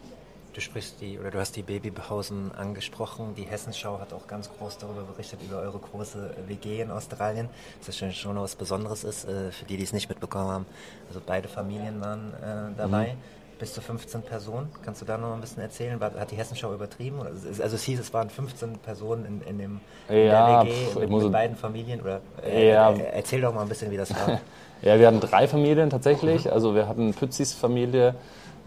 Du 0.56 0.62
sprichst 0.62 1.02
die 1.02 1.18
oder 1.18 1.30
du 1.30 1.38
hast 1.38 1.54
die 1.54 1.62
Babypausen 1.62 2.50
angesprochen. 2.54 3.34
Die 3.36 3.42
Hessenschau 3.42 4.00
hat 4.00 4.14
auch 4.14 4.26
ganz 4.26 4.48
groß 4.56 4.78
darüber 4.78 5.02
berichtet, 5.02 5.40
über 5.46 5.58
eure 5.58 5.78
große 5.78 6.30
WG 6.46 6.80
in 6.80 6.90
Australien. 6.90 7.50
Das 7.78 8.00
ist 8.00 8.16
schon 8.16 8.36
was 8.36 8.56
Besonderes 8.56 9.04
ist, 9.04 9.28
äh, 9.28 9.52
für 9.52 9.66
die, 9.66 9.76
die 9.76 9.82
es 9.82 9.92
nicht 9.92 10.08
mitbekommen 10.08 10.48
haben. 10.48 10.66
Also 11.08 11.20
beide 11.24 11.46
Familien 11.46 12.00
waren 12.00 12.32
äh, 12.32 12.74
dabei. 12.74 13.08
Mhm. 13.08 13.58
Bis 13.58 13.74
zu 13.74 13.82
15 13.82 14.22
Personen. 14.22 14.70
Kannst 14.82 15.02
du 15.02 15.04
da 15.04 15.18
noch 15.18 15.34
ein 15.34 15.42
bisschen 15.42 15.62
erzählen? 15.62 16.00
Hat 16.00 16.30
die 16.30 16.36
Hessenschau 16.36 16.72
übertrieben? 16.72 17.20
Also 17.20 17.76
es 17.76 17.82
hieß, 17.82 18.00
es 18.00 18.14
waren 18.14 18.30
15 18.30 18.78
Personen 18.78 19.26
in, 19.26 19.40
in, 19.42 19.58
dem, 19.58 19.80
in 20.08 20.26
ja, 20.26 20.62
der 20.62 20.72
WG 20.72 20.86
pf, 20.86 20.94
mit, 20.96 21.10
mit 21.10 21.32
beiden 21.32 21.56
Familien. 21.56 22.00
Oder, 22.00 22.22
äh, 22.42 22.70
ja. 22.70 22.92
Erzähl 22.92 23.42
doch 23.42 23.52
mal 23.52 23.60
ein 23.60 23.68
bisschen, 23.68 23.90
wie 23.90 23.96
das 23.98 24.10
war. 24.10 24.40
ja, 24.80 24.98
wir 24.98 25.06
hatten 25.06 25.20
drei 25.20 25.48
Familien 25.48 25.90
tatsächlich. 25.90 26.50
Also 26.50 26.74
wir 26.74 26.88
hatten 26.88 27.12
Pützis 27.12 27.52
Familie, 27.52 28.08
äh, 28.08 28.14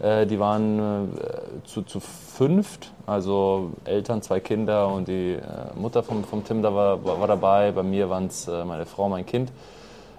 die 0.00 0.38
waren 0.40 0.78
äh, 0.78 1.66
zu, 1.66 1.82
zu 1.82 2.00
fünft, 2.00 2.92
also 3.06 3.72
Eltern, 3.84 4.22
zwei 4.22 4.40
Kinder 4.40 4.88
und 4.88 5.08
die 5.08 5.34
äh, 5.34 5.40
Mutter 5.78 6.02
vom, 6.02 6.24
vom 6.24 6.44
Tim 6.44 6.62
da 6.62 6.74
war, 6.74 7.04
war, 7.04 7.20
war 7.20 7.26
dabei. 7.28 7.72
Bei 7.72 7.82
mir 7.82 8.08
waren 8.08 8.26
es 8.26 8.46
meine 8.46 8.86
Frau, 8.86 9.08
mein 9.08 9.26
Kind 9.26 9.52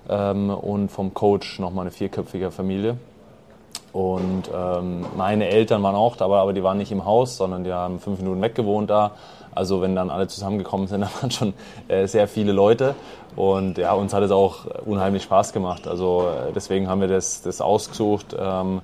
ähm, 0.09 0.49
und 0.49 0.89
vom 0.89 1.13
Coach 1.13 1.59
nochmal 1.59 1.83
eine 1.83 1.91
vierköpfige 1.91 2.51
Familie. 2.51 2.97
Und 3.93 4.43
ähm, 4.53 5.05
meine 5.17 5.47
Eltern 5.49 5.83
waren 5.83 5.95
auch 5.95 6.15
dabei, 6.15 6.37
aber 6.37 6.53
die 6.53 6.63
waren 6.63 6.77
nicht 6.77 6.91
im 6.91 7.03
Haus, 7.03 7.35
sondern 7.35 7.63
die 7.63 7.73
haben 7.73 7.99
fünf 7.99 8.19
Minuten 8.19 8.41
weg 8.41 8.55
gewohnt 8.55 8.89
da. 8.89 9.11
Also 9.53 9.81
wenn 9.81 9.95
dann 9.95 10.09
alle 10.09 10.27
zusammengekommen 10.27 10.87
sind, 10.87 11.01
dann 11.01 11.09
waren 11.19 11.31
schon 11.31 11.53
äh, 11.87 12.07
sehr 12.07 12.27
viele 12.27 12.53
Leute. 12.53 12.95
Und 13.35 13.77
ja, 13.77 13.93
uns 13.93 14.13
hat 14.13 14.23
es 14.23 14.31
auch 14.31 14.65
unheimlich 14.85 15.23
Spaß 15.23 15.53
gemacht. 15.53 15.87
Also 15.87 16.27
deswegen 16.55 16.87
haben 16.87 17.01
wir 17.01 17.07
das, 17.07 17.41
das 17.41 17.61
ausgesucht. 17.61 18.35
Ähm, 18.37 18.81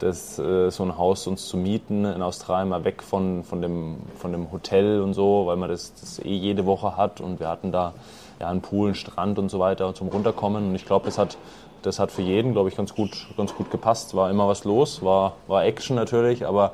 das, 0.00 0.38
äh, 0.38 0.70
so 0.70 0.82
ein 0.82 0.98
Haus 0.98 1.26
uns 1.26 1.46
zu 1.46 1.56
mieten 1.56 2.04
in 2.04 2.22
Australien, 2.22 2.68
mal 2.68 2.84
weg 2.84 3.02
von, 3.02 3.44
von, 3.44 3.62
dem, 3.62 3.98
von 4.16 4.32
dem 4.32 4.50
Hotel 4.50 5.00
und 5.00 5.14
so, 5.14 5.46
weil 5.46 5.56
man 5.56 5.68
das, 5.68 5.94
das 5.94 6.18
eh 6.18 6.34
jede 6.34 6.66
Woche 6.66 6.96
hat 6.96 7.20
und 7.20 7.38
wir 7.38 7.48
hatten 7.48 7.70
da 7.70 7.94
ja, 8.40 8.48
einen 8.48 8.60
Pool, 8.60 8.88
einen 8.88 8.94
Strand 8.94 9.38
und 9.38 9.50
so 9.50 9.58
weiter 9.58 9.94
zum 9.94 10.08
Runterkommen 10.08 10.68
und 10.68 10.74
ich 10.74 10.84
glaube, 10.86 11.04
das 11.04 11.18
hat, 11.18 11.38
das 11.82 11.98
hat 11.98 12.10
für 12.10 12.22
jeden, 12.22 12.52
glaube 12.52 12.68
ich, 12.68 12.76
ganz 12.76 12.94
gut, 12.94 13.28
ganz 13.36 13.54
gut 13.54 13.70
gepasst. 13.70 14.14
War 14.14 14.30
immer 14.30 14.48
was 14.48 14.64
los, 14.64 15.02
war, 15.02 15.34
war 15.46 15.64
Action 15.64 15.96
natürlich, 15.96 16.46
aber 16.46 16.72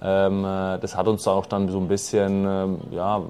Ähm, 0.00 0.44
äh, 0.44 0.78
das 0.78 0.94
hat 0.96 1.08
uns 1.08 1.26
auch 1.26 1.46
dann 1.46 1.68
so 1.68 1.78
ein 1.78 1.88
bisschen 1.88 2.46
ähm, 2.46 2.78
ja, 2.92 3.20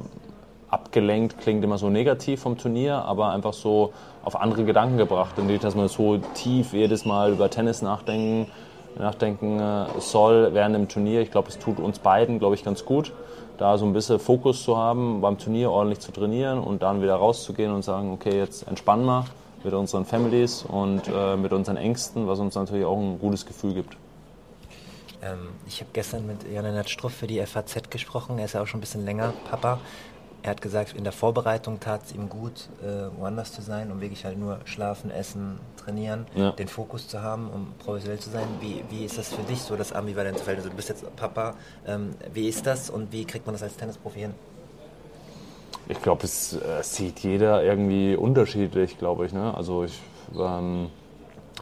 abgelenkt, 0.68 1.38
klingt 1.38 1.64
immer 1.64 1.78
so 1.78 1.88
negativ 1.88 2.42
vom 2.42 2.58
Turnier, 2.58 3.06
aber 3.06 3.30
einfach 3.30 3.54
so 3.54 3.94
auf 4.22 4.36
andere 4.38 4.64
Gedanken 4.64 4.98
gebracht. 4.98 5.38
Nicht, 5.38 5.64
dass 5.64 5.74
man 5.74 5.88
so 5.88 6.18
tief 6.34 6.74
jedes 6.74 7.06
Mal 7.06 7.32
über 7.32 7.48
Tennis 7.48 7.80
nachdenken, 7.80 8.50
nachdenken 8.98 9.58
äh, 9.60 9.86
soll 9.98 10.54
während 10.54 10.74
dem 10.74 10.88
Turnier. 10.88 11.20
Ich 11.20 11.30
glaube, 11.30 11.48
es 11.48 11.58
tut 11.58 11.78
uns 11.78 11.98
beiden, 11.98 12.38
glaube 12.38 12.54
ich, 12.54 12.64
ganz 12.64 12.84
gut, 12.84 13.12
da 13.58 13.78
so 13.78 13.86
ein 13.86 13.92
bisschen 13.92 14.18
Fokus 14.18 14.62
zu 14.62 14.76
haben, 14.76 15.20
beim 15.20 15.38
Turnier 15.38 15.70
ordentlich 15.70 16.00
zu 16.00 16.12
trainieren 16.12 16.58
und 16.58 16.82
dann 16.82 17.02
wieder 17.02 17.16
rauszugehen 17.16 17.72
und 17.72 17.82
sagen, 17.82 18.12
okay, 18.12 18.36
jetzt 18.36 18.66
entspannen 18.68 19.04
wir 19.06 19.24
mit 19.64 19.74
unseren 19.74 20.04
Families 20.04 20.62
und 20.62 21.02
äh, 21.08 21.36
mit 21.36 21.52
unseren 21.52 21.76
Ängsten, 21.76 22.26
was 22.28 22.38
uns 22.38 22.54
natürlich 22.54 22.84
auch 22.84 22.98
ein 22.98 23.18
gutes 23.18 23.44
Gefühl 23.44 23.74
gibt. 23.74 23.96
Ähm, 25.22 25.48
ich 25.66 25.80
habe 25.80 25.90
gestern 25.92 26.26
mit 26.26 26.48
Jan-Lennart 26.50 26.88
Struff 26.88 27.12
für 27.12 27.26
die 27.26 27.44
FAZ 27.44 27.90
gesprochen. 27.90 28.38
Er 28.38 28.44
ist 28.44 28.54
ja 28.54 28.62
auch 28.62 28.66
schon 28.66 28.78
ein 28.78 28.82
bisschen 28.82 29.04
länger 29.04 29.32
Papa. 29.50 29.80
Er 30.42 30.50
hat 30.50 30.62
gesagt, 30.62 30.94
in 30.94 31.02
der 31.02 31.12
Vorbereitung 31.12 31.80
tat 31.80 32.02
es 32.06 32.12
ihm 32.12 32.28
gut, 32.28 32.68
äh, 32.80 33.18
woanders 33.18 33.52
zu 33.52 33.60
sein, 33.60 33.90
um 33.90 34.00
wirklich 34.00 34.24
halt 34.24 34.38
nur 34.38 34.60
schlafen, 34.64 35.10
essen, 35.10 35.58
trainieren, 35.76 36.26
ja. 36.34 36.52
den 36.52 36.68
Fokus 36.68 37.08
zu 37.08 37.22
haben, 37.22 37.50
um 37.50 37.72
professionell 37.78 38.20
zu 38.20 38.30
sein. 38.30 38.46
Wie, 38.60 38.84
wie 38.88 39.04
ist 39.04 39.18
das 39.18 39.34
für 39.34 39.42
dich 39.42 39.60
so, 39.60 39.74
das 39.74 39.92
ambivalente 39.92 40.38
Verhältnis? 40.38 40.66
Also, 40.66 40.70
du 40.70 40.76
bist 40.76 40.88
jetzt 40.88 41.16
Papa. 41.16 41.54
Ähm, 41.86 42.14
wie 42.32 42.48
ist 42.48 42.66
das 42.66 42.88
und 42.88 43.12
wie 43.12 43.24
kriegt 43.24 43.46
man 43.46 43.54
das 43.54 43.62
als 43.62 43.76
Tennisprofi 43.76 44.20
hin? 44.20 44.34
Ich 45.88 46.02
glaube, 46.02 46.24
es 46.24 46.52
äh, 46.52 46.82
sieht 46.82 47.20
jeder 47.20 47.64
irgendwie 47.64 48.14
unterschiedlich, 48.14 48.98
glaube 48.98 49.24
ich. 49.24 49.32
Ne? 49.32 49.54
Also 49.54 49.84
ich 49.84 49.98
ähm, 50.38 50.90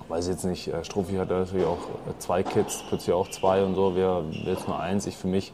weiß 0.09 0.27
jetzt 0.27 0.45
nicht, 0.45 0.67
äh, 0.67 0.85
Strophi 0.85 1.15
hat 1.15 1.31
natürlich 1.31 1.65
auch 1.65 1.79
äh, 1.79 2.19
zwei 2.19 2.43
Kids, 2.43 2.83
plötzlich 2.89 3.15
auch 3.15 3.31
zwei 3.31 3.63
und 3.63 3.77
so. 3.77 3.95
Wir 3.95 4.25
jetzt 4.45 4.67
nur 4.67 4.81
eins. 4.81 5.07
Ich 5.07 5.17
für 5.17 5.29
mich 5.29 5.53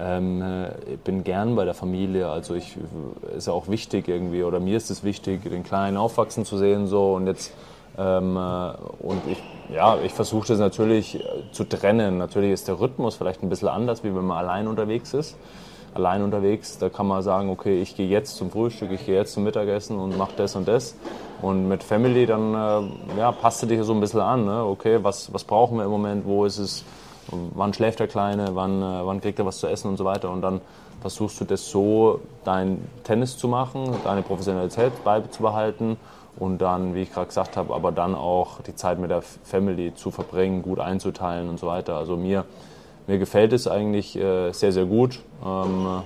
ähm, 0.00 0.42
äh, 0.42 0.96
bin 1.04 1.24
gern 1.24 1.56
bei 1.56 1.64
der 1.64 1.74
Familie. 1.74 2.28
Also 2.28 2.54
ich 2.54 2.76
ist 3.36 3.46
ja 3.46 3.52
auch 3.52 3.68
wichtig 3.68 4.08
irgendwie 4.08 4.42
oder 4.42 4.60
mir 4.60 4.76
ist 4.76 4.90
es 4.90 5.04
wichtig, 5.04 5.42
den 5.42 5.62
Kleinen 5.62 5.96
aufwachsen 5.96 6.44
zu 6.44 6.56
sehen 6.56 6.86
so 6.86 7.14
und 7.14 7.26
jetzt 7.26 7.52
ähm, 7.98 8.36
äh, 8.36 8.72
und 9.00 9.20
ich 9.28 9.42
ja 9.74 9.98
ich 10.04 10.12
versuche 10.12 10.48
das 10.48 10.58
natürlich 10.58 11.16
äh, 11.16 11.22
zu 11.52 11.64
trennen. 11.64 12.18
Natürlich 12.18 12.52
ist 12.52 12.68
der 12.68 12.80
Rhythmus 12.80 13.16
vielleicht 13.16 13.42
ein 13.42 13.48
bisschen 13.48 13.68
anders, 13.68 14.02
wie 14.02 14.14
wenn 14.14 14.24
man 14.24 14.38
allein 14.38 14.68
unterwegs 14.68 15.12
ist 15.14 15.36
allein 15.94 16.22
unterwegs, 16.22 16.78
da 16.78 16.88
kann 16.88 17.06
man 17.06 17.22
sagen, 17.22 17.50
okay, 17.50 17.80
ich 17.80 17.96
gehe 17.96 18.06
jetzt 18.06 18.36
zum 18.36 18.50
Frühstück, 18.50 18.90
ich 18.92 19.06
gehe 19.06 19.16
jetzt 19.16 19.32
zum 19.32 19.44
Mittagessen 19.44 19.98
und 19.98 20.16
mache 20.16 20.32
das 20.36 20.54
und 20.56 20.68
das. 20.68 20.94
Und 21.42 21.68
mit 21.68 21.82
Family, 21.82 22.26
dann 22.26 22.54
äh, 22.54 23.18
ja, 23.18 23.32
passt 23.32 23.62
du 23.62 23.66
dich 23.66 23.82
so 23.82 23.92
ein 23.92 24.00
bisschen 24.00 24.20
an. 24.20 24.44
Ne? 24.44 24.64
Okay, 24.64 24.98
was, 25.02 25.32
was 25.32 25.44
brauchen 25.44 25.78
wir 25.78 25.84
im 25.84 25.90
Moment, 25.90 26.26
wo 26.26 26.44
ist 26.44 26.58
es, 26.58 26.84
wann 27.54 27.72
schläft 27.72 28.00
der 28.00 28.08
Kleine, 28.08 28.50
wann, 28.54 28.82
äh, 28.82 29.06
wann 29.06 29.20
kriegt 29.20 29.38
er 29.38 29.46
was 29.46 29.58
zu 29.58 29.66
essen 29.66 29.88
und 29.88 29.96
so 29.96 30.04
weiter. 30.04 30.30
Und 30.30 30.42
dann 30.42 30.60
versuchst 31.00 31.40
du 31.40 31.44
das 31.44 31.70
so, 31.70 32.20
dein 32.44 32.86
Tennis 33.04 33.38
zu 33.38 33.48
machen, 33.48 33.94
deine 34.04 34.22
Professionalität 34.22 35.04
beizubehalten 35.04 35.96
und 36.38 36.58
dann, 36.58 36.94
wie 36.94 37.02
ich 37.02 37.12
gerade 37.12 37.26
gesagt 37.26 37.56
habe, 37.56 37.74
aber 37.74 37.92
dann 37.92 38.14
auch 38.14 38.60
die 38.62 38.74
Zeit 38.74 38.98
mit 38.98 39.10
der 39.10 39.22
Family 39.22 39.94
zu 39.94 40.10
verbringen, 40.10 40.62
gut 40.62 40.78
einzuteilen 40.78 41.48
und 41.48 41.58
so 41.58 41.66
weiter. 41.66 41.96
Also 41.96 42.16
mir 42.16 42.44
mir 43.10 43.18
gefällt 43.18 43.52
es 43.52 43.66
eigentlich 43.66 44.16
äh, 44.16 44.52
sehr, 44.52 44.70
sehr 44.70 44.84
gut. 44.84 45.18
Ähm, 45.44 46.02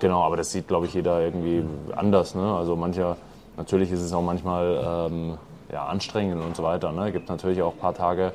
genau, 0.00 0.24
aber 0.24 0.36
das 0.36 0.50
sieht, 0.50 0.66
glaube 0.66 0.86
ich, 0.86 0.94
jeder 0.94 1.20
irgendwie 1.20 1.64
anders. 1.94 2.34
Ne? 2.34 2.52
Also 2.52 2.74
mancher, 2.74 3.16
natürlich 3.56 3.92
ist 3.92 4.00
es 4.00 4.12
auch 4.12 4.22
manchmal 4.22 5.08
ähm, 5.08 5.38
ja, 5.72 5.86
anstrengend 5.86 6.42
und 6.42 6.56
so 6.56 6.64
weiter. 6.64 6.90
Ne? 6.90 7.12
Gibt 7.12 7.28
natürlich 7.28 7.62
auch 7.62 7.74
ein 7.74 7.78
paar 7.78 7.94
Tage, 7.94 8.32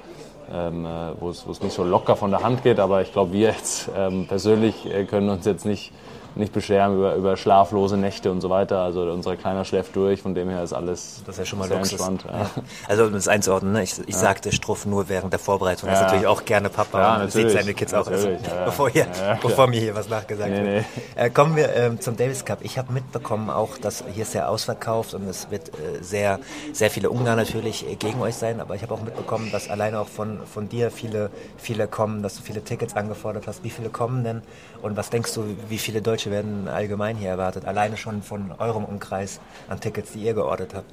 ähm, 0.51 0.86
äh, 0.86 0.89
wo 1.19 1.29
es 1.29 1.62
nicht 1.62 1.73
so 1.73 1.84
locker 1.84 2.15
von 2.15 2.31
der 2.31 2.43
Hand 2.43 2.63
geht, 2.63 2.79
aber 2.79 3.01
ich 3.01 3.12
glaube, 3.12 3.34
wir 3.34 3.49
jetzt 3.49 3.89
ähm, 3.95 4.27
persönlich 4.27 4.86
äh, 4.86 5.05
können 5.05 5.29
uns 5.29 5.45
jetzt 5.45 5.65
nicht 5.65 5.91
nicht 6.36 6.54
beschweren 6.54 6.95
über, 6.95 7.15
über 7.15 7.38
schlaflose 7.38 7.98
Nächte 7.98 8.32
und 8.32 8.41
so 8.41 8.50
weiter. 8.50 8.80
Also 8.80 9.02
unser 9.02 9.38
Kleiner 9.38 9.65
schläft 9.65 9.95
durch, 9.95 10.21
von 10.21 10.36
dem 10.36 10.50
her 10.50 10.63
ist 10.63 10.74
alles 10.74 11.21
das 11.26 11.36
ist 11.36 11.39
ja 11.39 11.45
schon 11.45 11.60
mal 11.60 11.67
sehr 11.67 11.78
entspannt. 11.78 12.26
Ja. 12.28 12.50
Also 12.88 13.06
um 13.06 13.13
das 13.13 13.28
einzuordnen, 13.28 13.74
ne? 13.74 13.84
ich, 13.84 14.00
ich 14.00 14.15
ja. 14.15 14.21
sagte 14.21 14.52
Struff 14.52 14.86
nur 14.86 15.10
während 15.10 15.32
der 15.32 15.39
Vorbereitung. 15.39 15.89
Er 15.89 15.95
ist 15.95 16.02
natürlich 16.02 16.28
auch 16.28 16.45
gerne 16.45 16.69
Papa 16.69 17.00
ja, 17.00 17.24
und 17.24 17.32
sieht 17.32 17.50
seine 17.52 17.74
Kids 17.74 17.93
auch, 17.93 18.08
also, 18.08 18.30
bevor, 18.65 18.89
hier, 18.89 19.08
bevor 19.41 19.67
mir 19.67 19.80
hier 19.80 19.95
was 19.95 20.10
nachgesagt 20.10 20.50
nee, 20.50 20.63
wird. 20.63 20.86
Nee. 21.15 21.24
Äh, 21.24 21.30
kommen 21.30 21.56
wir 21.56 21.74
ähm, 21.74 22.00
zum 22.00 22.17
Davis 22.17 22.45
Cup. 22.45 22.60
Ich 22.62 22.78
habe 22.78 22.91
mitbekommen 22.91 23.50
auch, 23.50 23.78
dass 23.78 24.04
hier 24.13 24.26
ist 24.26 24.32
sehr 24.32 24.50
ausverkauft 24.50 25.13
und 25.13 25.28
es 25.28 25.52
wird 25.52 25.69
äh, 25.69 26.02
sehr, 26.02 26.39
sehr 26.74 26.89
viele 26.89 27.10
Ungarn 27.10 27.38
natürlich 27.38 27.89
äh, 27.89 27.95
gegen 27.95 28.21
euch 28.21 28.36
sein, 28.36 28.60
aber 28.60 28.76
ich 28.76 28.82
habe 28.82 28.93
auch 28.93 29.02
mitbekommen, 29.02 29.52
dass 29.52 29.69
alleine 29.69 30.00
auch 30.00 30.08
von, 30.08 30.39
von 30.45 30.67
dir 30.67 30.91
viele, 30.91 31.30
viele 31.58 31.88
kommen, 31.88 32.24
dass 32.24 32.36
du 32.36 32.41
viele 32.41 32.63
Tickets 32.63 32.95
angefordert 32.95 33.48
hast. 33.48 33.63
Wie 33.63 33.69
viele 33.69 33.89
kommen 33.89 34.24
denn 34.24 34.41
und 34.82 34.98
was 34.98 35.10
denkst 35.10 35.34
du, 35.34 35.43
wie 35.69 35.78
viele 35.78 36.02
Deutsche 36.02 36.24
Deutsche 36.25 36.31
werden 36.31 36.67
allgemein 36.67 37.17
hier 37.17 37.29
erwartet? 37.29 37.65
Alleine 37.65 37.97
schon 37.97 38.23
von 38.23 38.51
eurem 38.57 38.83
Umkreis 38.83 39.39
an 39.69 39.79
Tickets, 39.79 40.13
die 40.13 40.19
ihr 40.19 40.33
geordert 40.33 40.73
habt. 40.73 40.89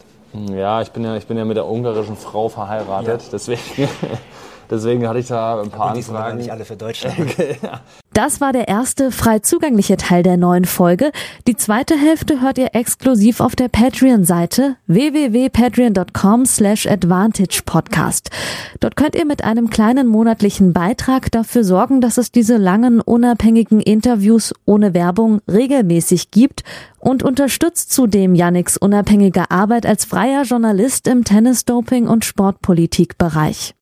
Ja, 0.51 0.83
ich 0.83 0.91
bin 0.91 1.05
ja, 1.05 1.17
ich 1.17 1.27
bin 1.27 1.39
ja 1.39 1.45
mit 1.45 1.57
der 1.57 1.67
ungarischen 1.67 2.17
Frau 2.17 2.49
verheiratet, 2.49 3.23
ja. 3.23 3.29
deswegen 3.33 3.61
Deswegen 4.73 5.07
hatte 5.07 5.19
ich 5.19 5.27
da 5.27 5.61
ein 5.61 5.69
paar 5.69 5.89
ja, 5.89 6.01
Anfragen. 6.01 6.39
nicht 6.39 6.51
alle 6.51 6.65
für 6.65 6.77
Deutschland. 6.77 7.21
Okay, 7.21 7.59
ja. 7.63 7.81
Das 8.15 8.41
war 8.41 8.55
der 8.55 8.69
erste 8.69 9.11
frei 9.11 9.41
zugängliche 9.41 9.99
Teil 9.99 10.23
der 10.23 10.39
neuen 10.39 10.65
Folge. 10.65 11.13
Die 11.47 11.57
zweite 11.57 11.95
Hälfte 11.95 12.41
hört 12.41 12.57
ihr 12.57 12.75
exklusiv 12.75 13.41
auf 13.41 13.55
der 13.55 13.69
Patreon-Seite 13.69 14.77
www.patreon.com 14.87 16.47
slash 16.47 16.87
advantagepodcast. 16.87 18.31
Dort 18.81 18.97
könnt 18.97 19.15
ihr 19.15 19.27
mit 19.27 19.45
einem 19.45 19.69
kleinen 19.69 20.07
monatlichen 20.07 20.73
Beitrag 20.73 21.31
dafür 21.31 21.65
sorgen, 21.65 22.01
dass 22.01 22.17
es 22.17 22.33
diese 22.33 22.57
langen, 22.57 23.03
unabhängigen 23.03 23.81
Interviews 23.81 24.55
ohne 24.65 24.95
Werbung 24.95 25.43
regelmäßig 25.51 26.31
gibt 26.31 26.65
und 26.99 27.23
unterstützt 27.23 27.93
zudem 27.93 28.35
Yannicks 28.35 28.79
unabhängige 28.79 29.51
Arbeit 29.51 29.85
als 29.85 30.07
freier 30.07 30.45
Journalist 30.45 31.09
im 31.09 31.25
Tennis-Doping- 31.25 32.09
und 32.09 32.25
Sportpolitikbereich. 32.25 33.71